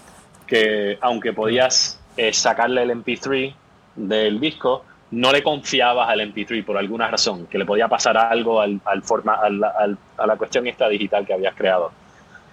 que 0.47 0.97
aunque 1.01 1.33
podías 1.33 1.99
eh, 2.17 2.33
sacarle 2.33 2.83
el 2.83 2.91
MP3 2.91 3.53
del 3.95 4.39
disco, 4.39 4.83
no 5.11 5.31
le 5.31 5.43
confiabas 5.43 6.09
al 6.09 6.19
MP3 6.21 6.65
por 6.65 6.77
alguna 6.77 7.07
razón, 7.07 7.47
que 7.47 7.57
le 7.57 7.65
podía 7.65 7.87
pasar 7.87 8.17
algo 8.17 8.59
al, 8.59 8.81
al 8.85 9.01
forma, 9.03 9.35
al, 9.35 9.63
a 9.63 10.27
la 10.27 10.35
cuestión 10.35 10.67
esta 10.67 10.89
digital 10.89 11.25
que 11.25 11.33
habías 11.33 11.55
creado. 11.55 11.91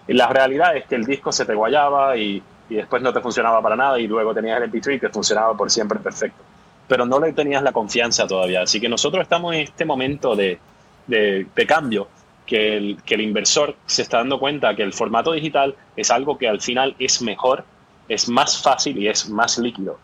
Y 0.07 0.15
la 0.15 0.29
realidad 0.29 0.77
es 0.77 0.85
que 0.85 0.97
el 0.97 1.05
disco 1.05 1.33
se 1.33 1.45
te 1.45 1.55
guayaba 1.55 2.17
y, 2.17 2.43
y 2.73 2.77
después 2.77 3.03
no 3.03 3.13
te 3.13 3.21
funcionaba 3.21 3.61
para 3.61 3.77
nada 3.77 4.01
y 4.01 4.07
luego 4.07 4.33
tenías 4.33 4.61
el 4.63 4.71
MP3 4.71 4.99
que 4.99 5.09
funcionaba 5.11 5.55
por 5.55 5.71
siempre 5.71 5.99
perfecto. 5.99 6.43
Pero 6.89 7.05
no 7.05 7.21
le 7.21 7.35
tenías 7.35 7.63
la 7.63 7.71
confianza 7.71 8.27
todavía. 8.27 8.63
Así 8.63 8.81
que 8.81 8.89
nosotros 8.89 9.23
estamos 9.23 9.55
en 9.55 9.61
este 9.61 9.85
momento 9.85 10.35
de, 10.35 10.59
de, 11.07 11.67
cambio, 11.67 12.09
que 12.47 12.77
el, 12.79 13.03
que 13.05 13.15
el 13.15 13.21
inversor 13.21 13.77
se 13.85 14.01
está 14.01 14.19
dando 14.19 14.39
cuenta 14.41 14.75
que 14.75 14.83
el 14.83 14.95
formato 14.95 15.33
digital 15.33 15.75
es 15.97 16.11
algo 16.11 16.39
que 16.39 16.49
al 16.49 16.63
final 16.63 16.97
es 16.99 17.21
mejor, 17.21 17.65
es 18.09 18.27
más 18.31 18.63
fácil 18.63 18.97
y 18.97 19.09
es 19.09 19.29
más 19.29 19.59
líquido. 19.59 19.99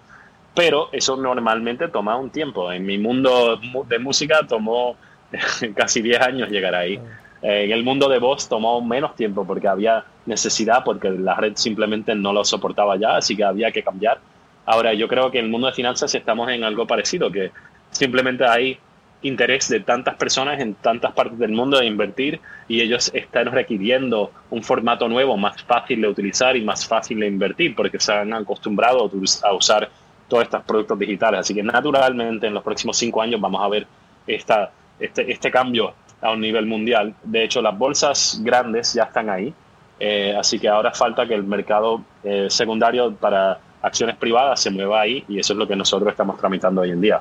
Pero 0.55 0.91
eso 0.93 1.17
normalmente 1.17 1.89
toma 1.89 2.17
un 2.17 2.29
tiempo. 2.29 2.71
En 2.71 2.85
mi 2.85 2.99
mundo 2.99 3.59
de 3.89 3.99
música 3.99 4.41
tomó 4.47 4.95
casi 5.75 6.03
10 6.03 6.21
años 6.21 6.51
llegar 6.51 6.75
ahí. 6.75 7.01
Eh, 7.42 7.64
en 7.64 7.72
el 7.72 7.85
mundo 7.85 8.09
de 8.09 8.18
voz 8.18 8.48
tomó 8.48 8.81
menos 8.81 9.14
tiempo 9.14 9.46
porque 9.46 9.68
había 9.68 10.05
necesidad, 10.27 10.83
porque 10.85 11.11
la 11.11 11.35
red 11.35 11.53
simplemente 11.57 12.14
no 12.14 12.33
lo 12.33 12.44
soportaba 12.44 12.96
ya, 12.96 13.16
así 13.16 13.37
que 13.37 13.44
había 13.44 13.70
que 13.70 13.83
cambiar. 13.83 14.18
Ahora, 14.66 14.92
yo 14.92 15.09
creo 15.09 15.31
que 15.31 15.38
en 15.38 15.46
el 15.46 15.51
mundo 15.51 15.68
de 15.68 15.72
finanzas 15.72 16.14
estamos 16.14 16.51
en 16.51 16.64
algo 16.64 16.87
parecido, 16.87 17.31
que 17.31 17.53
simplemente 17.90 18.44
hay 18.44 18.79
interés 19.22 19.68
de 19.68 19.81
tantas 19.81 20.14
personas 20.16 20.61
en 20.61 20.74
tantas 20.74 21.12
partes 21.12 21.38
del 21.38 21.51
mundo 21.51 21.79
de 21.79 21.87
invertir 21.87 22.40
y 22.68 22.81
ellos 22.81 23.11
están 23.14 23.46
requiriendo 23.46 24.31
un 24.51 24.62
formato 24.62 25.09
nuevo 25.09 25.37
más 25.37 25.62
fácil 25.62 26.01
de 26.03 26.09
utilizar 26.09 26.57
y 26.57 26.62
más 26.62 26.87
fácil 26.87 27.20
de 27.20 27.27
invertir 27.27 27.74
porque 27.74 27.98
se 27.98 28.12
han 28.12 28.33
acostumbrado 28.33 29.11
a 29.42 29.53
usar 29.55 29.90
todos 30.29 30.44
estos 30.44 30.62
productos 30.62 30.98
digitales. 30.98 31.40
Así 31.40 31.55
que 31.55 31.62
naturalmente 31.62 32.46
en 32.46 32.55
los 32.55 32.62
próximos 32.62 32.96
cinco 32.96 33.20
años 33.20 33.40
vamos 33.40 33.61
a 33.62 33.68
ver 33.68 33.87
esta, 34.27 34.70
este, 35.01 35.33
este 35.33 35.51
cambio 35.51 35.94
a 36.21 36.33
un 36.33 36.41
nivel 36.41 36.67
mundial. 36.67 37.15
De 37.23 37.45
hecho, 37.45 37.63
las 37.63 37.77
bolsas 37.77 38.41
grandes 38.43 38.95
ya 38.95 39.05
están 39.05 39.31
ahí. 39.31 39.55
Eh, 40.01 40.35
así 40.39 40.59
que 40.59 40.69
ahora 40.69 40.93
falta 40.93 41.27
que 41.27 41.35
el 41.35 41.43
mercado 41.43 42.03
eh, 42.23 42.47
secundario 42.49 43.13
para 43.15 43.59
acciones 43.83 44.17
privadas 44.17 44.61
se 44.61 44.71
mueva 44.71 45.01
ahí 45.01 45.25
y 45.29 45.39
eso 45.39 45.53
es 45.53 45.59
lo 45.59 45.67
que 45.67 45.75
nosotros 45.75 46.11
estamos 46.11 46.39
tramitando 46.39 46.83
hoy 46.83 46.91
en 46.91 47.01
día. 47.01 47.21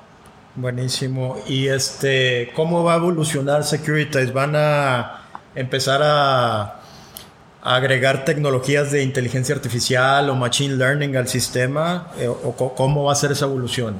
Buenísimo. 0.55 1.37
¿Y 1.47 1.67
este 1.67 2.51
cómo 2.55 2.83
va 2.83 2.93
a 2.93 2.97
evolucionar 2.97 3.63
Securities? 3.63 4.33
¿Van 4.33 4.55
a 4.55 5.21
empezar 5.55 6.01
a, 6.03 6.73
agregar 7.61 8.23
tecnologías 8.23 8.91
de 8.91 9.03
inteligencia 9.03 9.53
artificial 9.53 10.29
o 10.29 10.35
machine 10.35 10.75
learning 10.75 11.15
al 11.15 11.27
sistema? 11.27 12.07
Eh, 12.17 12.27
¿O 12.27 12.73
cómo 12.75 13.05
va 13.05 13.11
a 13.11 13.15
ser 13.15 13.31
esa 13.31 13.45
evolución? 13.45 13.99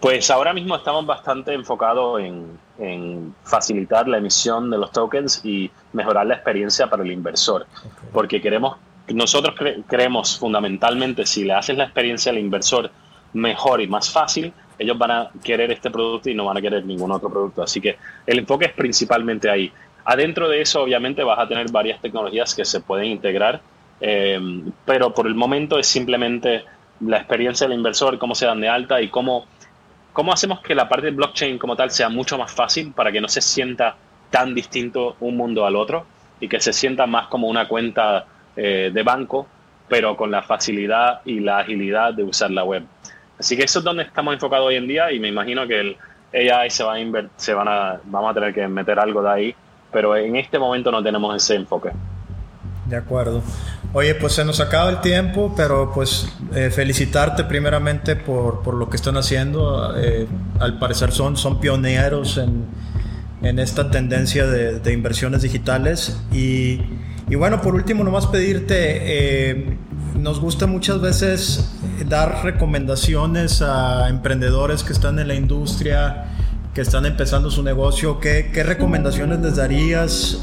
Pues 0.00 0.30
ahora 0.30 0.52
mismo 0.52 0.76
estamos 0.76 1.04
bastante 1.06 1.52
enfocados 1.52 2.20
en, 2.20 3.34
facilitar 3.42 4.06
la 4.06 4.18
emisión 4.18 4.70
de 4.70 4.78
los 4.78 4.92
tokens 4.92 5.44
y 5.44 5.68
mejorar 5.92 6.26
la 6.26 6.34
experiencia 6.34 6.88
para 6.88 7.02
el 7.02 7.10
inversor. 7.10 7.66
Porque 8.12 8.40
queremos, 8.40 8.76
nosotros 9.08 9.56
creemos 9.88 10.38
fundamentalmente, 10.38 11.26
si 11.26 11.44
le 11.44 11.54
haces 11.54 11.76
la 11.76 11.84
experiencia 11.84 12.30
al 12.30 12.38
inversor 12.38 12.90
mejor 13.32 13.80
y 13.80 13.88
más 13.88 14.10
fácil, 14.10 14.52
ellos 14.78 14.96
van 14.96 15.10
a 15.10 15.30
querer 15.42 15.72
este 15.72 15.90
producto 15.90 16.30
y 16.30 16.34
no 16.34 16.44
van 16.44 16.56
a 16.56 16.60
querer 16.60 16.84
ningún 16.84 17.10
otro 17.10 17.28
producto. 17.28 17.62
Así 17.62 17.80
que 17.80 17.96
el 18.26 18.38
enfoque 18.38 18.66
es 18.66 18.72
principalmente 18.72 19.50
ahí. 19.50 19.72
Adentro 20.04 20.48
de 20.48 20.60
eso, 20.60 20.82
obviamente, 20.82 21.24
vas 21.24 21.40
a 21.40 21.48
tener 21.48 21.70
varias 21.72 22.00
tecnologías 22.00 22.54
que 22.54 22.64
se 22.64 22.80
pueden 22.80 23.06
integrar, 23.06 23.60
eh, 24.00 24.38
pero 24.84 25.12
por 25.12 25.26
el 25.26 25.34
momento 25.34 25.78
es 25.78 25.88
simplemente 25.88 26.64
la 27.00 27.18
experiencia 27.18 27.66
del 27.66 27.76
inversor, 27.76 28.18
cómo 28.18 28.34
se 28.34 28.46
dan 28.46 28.60
de 28.60 28.68
alta 28.68 29.00
y 29.00 29.08
cómo, 29.08 29.46
cómo 30.18 30.32
hacemos 30.32 30.58
que 30.58 30.74
la 30.74 30.88
parte 30.88 31.06
de 31.06 31.12
blockchain 31.12 31.58
como 31.58 31.76
tal 31.76 31.92
sea 31.92 32.08
mucho 32.08 32.36
más 32.36 32.50
fácil 32.50 32.90
para 32.90 33.12
que 33.12 33.20
no 33.20 33.28
se 33.28 33.40
sienta 33.40 33.94
tan 34.30 34.52
distinto 34.52 35.14
un 35.20 35.36
mundo 35.36 35.64
al 35.64 35.76
otro 35.76 36.06
y 36.40 36.48
que 36.48 36.58
se 36.58 36.72
sienta 36.72 37.06
más 37.06 37.28
como 37.28 37.46
una 37.46 37.68
cuenta 37.68 38.26
eh, 38.56 38.90
de 38.92 39.02
banco, 39.04 39.46
pero 39.86 40.16
con 40.16 40.32
la 40.32 40.42
facilidad 40.42 41.20
y 41.24 41.38
la 41.38 41.58
agilidad 41.58 42.14
de 42.14 42.24
usar 42.24 42.50
la 42.50 42.64
web. 42.64 42.82
Así 43.38 43.56
que 43.56 43.62
eso 43.62 43.78
es 43.78 43.84
donde 43.84 44.02
estamos 44.02 44.34
enfocados 44.34 44.66
hoy 44.66 44.74
en 44.74 44.88
día 44.88 45.12
y 45.12 45.20
me 45.20 45.28
imagino 45.28 45.68
que 45.68 45.78
el 45.78 45.96
AI 46.50 46.68
se 46.68 46.82
va 46.82 46.96
a 46.96 46.98
se 47.36 47.54
van 47.54 47.68
a, 47.68 48.00
vamos 48.02 48.32
a 48.32 48.34
tener 48.34 48.52
que 48.52 48.66
meter 48.66 48.98
algo 48.98 49.22
de 49.22 49.30
ahí, 49.30 49.54
pero 49.92 50.16
en 50.16 50.34
este 50.34 50.58
momento 50.58 50.90
no 50.90 51.00
tenemos 51.00 51.36
ese 51.36 51.54
enfoque. 51.54 51.90
De 52.88 52.96
acuerdo. 52.96 53.42
Oye, 53.92 54.14
pues 54.14 54.32
se 54.32 54.44
nos 54.44 54.60
acaba 54.60 54.88
el 54.88 55.00
tiempo, 55.02 55.52
pero 55.54 55.92
pues 55.92 56.26
eh, 56.54 56.70
felicitarte 56.70 57.44
primeramente 57.44 58.16
por, 58.16 58.62
por, 58.62 58.74
lo 58.74 58.88
que 58.88 58.96
están 58.96 59.16
haciendo. 59.18 59.94
Eh, 59.98 60.26
al 60.58 60.78
parecer 60.78 61.12
son, 61.12 61.36
son 61.36 61.60
pioneros 61.60 62.38
en, 62.38 62.64
en 63.42 63.58
esta 63.58 63.90
tendencia 63.90 64.46
de, 64.46 64.92
inversiones 64.92 65.42
digitales. 65.42 66.18
Y, 66.32 66.80
y, 67.28 67.34
bueno, 67.36 67.60
por 67.60 67.74
último, 67.74 68.04
nomás 68.04 68.26
pedirte, 68.26 68.76
eh, 69.50 69.76
nos 70.16 70.40
gusta 70.40 70.66
muchas 70.66 71.00
veces 71.02 71.70
dar 72.08 72.42
recomendaciones 72.44 73.60
a 73.60 74.08
emprendedores 74.08 74.82
que 74.82 74.94
están 74.94 75.18
en 75.18 75.28
la 75.28 75.34
industria, 75.34 76.24
que 76.72 76.80
están 76.80 77.04
empezando 77.04 77.50
su 77.50 77.62
negocio. 77.62 78.18
¿Qué, 78.18 78.50
qué 78.52 78.62
recomendaciones 78.62 79.40
les 79.40 79.56
darías 79.56 80.42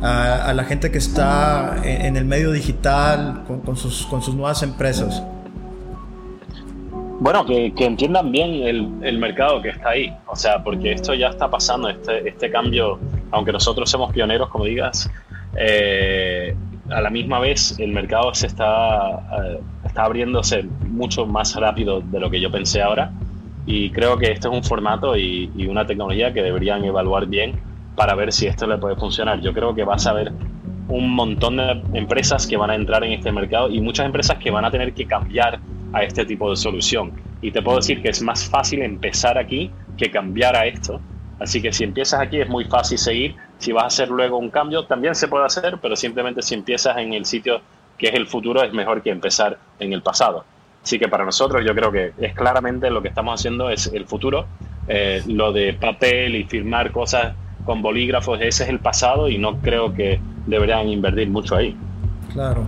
eh, 0.00 0.04
a, 0.04 0.52
la 0.54 0.64
gente 0.64 0.90
que 0.90 0.98
está 0.98 1.76
en, 1.82 2.16
el 2.16 2.24
medio 2.24 2.52
digital 2.52 3.44
con, 3.46 3.76
sus, 3.76 4.06
con 4.06 4.22
sus 4.22 4.34
nuevas 4.34 4.62
empresas? 4.62 5.22
Bueno, 7.20 7.44
que, 7.44 7.74
que 7.74 7.84
entiendan 7.84 8.30
bien 8.30 8.50
el, 8.62 8.92
el, 9.02 9.18
mercado 9.18 9.60
que 9.60 9.70
está 9.70 9.90
ahí. 9.90 10.14
O 10.26 10.36
sea, 10.36 10.62
porque 10.62 10.92
esto 10.92 11.14
ya 11.14 11.28
está 11.28 11.50
pasando, 11.50 11.88
este, 11.88 12.28
este 12.28 12.50
cambio, 12.50 13.00
aunque 13.32 13.52
nosotros 13.52 13.90
somos 13.90 14.12
pioneros, 14.12 14.48
como 14.50 14.64
digas, 14.64 15.10
eh, 15.56 16.54
a 16.90 17.00
la 17.00 17.10
misma 17.10 17.38
vez 17.40 17.78
el 17.78 17.92
mercado 17.92 18.32
se 18.34 18.46
está, 18.46 19.10
eh, 19.44 19.60
está 19.84 20.04
abriéndose 20.04 20.62
mucho 20.86 21.26
más 21.26 21.54
rápido 21.56 22.00
de 22.00 22.20
lo 22.20 22.30
que 22.30 22.40
yo 22.40 22.50
pensé 22.50 22.82
ahora 22.82 23.12
y 23.66 23.90
creo 23.90 24.16
que 24.16 24.32
este 24.32 24.48
es 24.48 24.54
un 24.54 24.64
formato 24.64 25.16
y, 25.16 25.50
una 25.68 25.86
tecnología 25.86 26.32
que 26.32 26.42
deberían 26.42 26.84
evaluar 26.84 27.26
bien 27.26 27.60
para 27.98 28.14
ver 28.14 28.32
si 28.32 28.46
esto 28.46 28.64
le 28.68 28.78
puede 28.78 28.94
funcionar. 28.94 29.40
Yo 29.40 29.52
creo 29.52 29.74
que 29.74 29.82
vas 29.82 30.06
a 30.06 30.12
ver 30.12 30.32
un 30.86 31.10
montón 31.10 31.56
de 31.56 31.82
empresas 31.94 32.46
que 32.46 32.56
van 32.56 32.70
a 32.70 32.76
entrar 32.76 33.02
en 33.02 33.12
este 33.12 33.32
mercado 33.32 33.68
y 33.68 33.80
muchas 33.80 34.06
empresas 34.06 34.38
que 34.38 34.52
van 34.52 34.64
a 34.64 34.70
tener 34.70 34.94
que 34.94 35.04
cambiar 35.04 35.58
a 35.92 36.04
este 36.04 36.24
tipo 36.24 36.48
de 36.48 36.56
solución. 36.56 37.12
Y 37.42 37.50
te 37.50 37.60
puedo 37.60 37.78
decir 37.78 38.00
que 38.00 38.10
es 38.10 38.22
más 38.22 38.48
fácil 38.48 38.82
empezar 38.82 39.36
aquí 39.36 39.72
que 39.96 40.12
cambiar 40.12 40.54
a 40.56 40.66
esto. 40.66 41.00
Así 41.40 41.60
que 41.60 41.72
si 41.72 41.82
empiezas 41.82 42.20
aquí 42.20 42.40
es 42.40 42.48
muy 42.48 42.66
fácil 42.66 42.98
seguir 42.98 43.34
si 43.58 43.72
vas 43.72 43.82
a 43.82 43.86
hacer 43.88 44.10
luego 44.10 44.38
un 44.38 44.50
cambio, 44.50 44.84
también 44.84 45.16
se 45.16 45.26
puede 45.26 45.44
hacer, 45.44 45.78
pero 45.82 45.96
simplemente 45.96 46.40
si 46.42 46.54
empiezas 46.54 46.96
en 46.98 47.12
el 47.14 47.24
sitio 47.24 47.60
que 47.98 48.06
es 48.06 48.14
el 48.14 48.28
futuro, 48.28 48.62
es 48.62 48.72
mejor 48.72 49.02
que 49.02 49.10
empezar 49.10 49.58
en 49.80 49.92
el 49.92 50.02
pasado. 50.02 50.44
Así 50.84 51.00
que 51.00 51.08
para 51.08 51.24
nosotros 51.24 51.64
yo 51.66 51.74
creo 51.74 51.90
que 51.90 52.12
es 52.16 52.32
claramente 52.34 52.90
lo 52.90 53.02
que 53.02 53.08
estamos 53.08 53.40
haciendo 53.40 53.70
es 53.70 53.88
el 53.92 54.06
futuro. 54.06 54.46
Eh, 54.86 55.22
lo 55.26 55.52
de 55.52 55.74
papel 55.74 56.36
y 56.36 56.44
firmar 56.44 56.92
cosas 56.92 57.34
con 57.68 57.82
bolígrafos, 57.82 58.40
ese 58.40 58.64
es 58.64 58.70
el 58.70 58.78
pasado 58.78 59.28
y 59.28 59.36
no 59.36 59.58
creo 59.58 59.92
que 59.92 60.18
deberían 60.46 60.88
invertir 60.88 61.28
mucho 61.28 61.54
ahí. 61.54 61.76
Claro. 62.32 62.64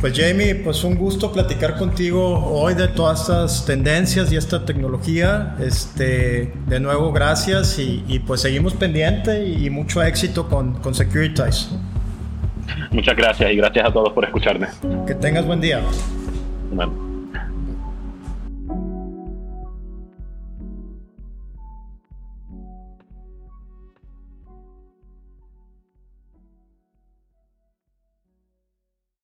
Pues 0.00 0.18
Jamie, 0.18 0.54
pues 0.54 0.82
un 0.84 0.94
gusto 0.94 1.30
platicar 1.30 1.76
contigo 1.76 2.46
hoy 2.46 2.72
de 2.72 2.88
todas 2.88 3.20
estas 3.20 3.66
tendencias 3.66 4.32
y 4.32 4.36
esta 4.36 4.64
tecnología. 4.64 5.54
Este, 5.60 6.54
de 6.66 6.80
nuevo, 6.80 7.12
gracias 7.12 7.78
y, 7.78 8.18
pues 8.26 8.40
seguimos 8.40 8.72
pendiente 8.72 9.46
y 9.46 9.68
mucho 9.68 10.02
éxito 10.02 10.48
con, 10.48 10.76
con 10.80 10.94
Securitize. 10.94 11.68
Muchas 12.90 13.16
gracias 13.16 13.52
y 13.52 13.56
gracias 13.56 13.86
a 13.86 13.92
todos 13.92 14.14
por 14.14 14.24
escucharme. 14.24 14.68
Que 15.06 15.14
tengas 15.14 15.44
buen 15.44 15.60
día. 15.60 15.82
Bueno. 16.72 17.05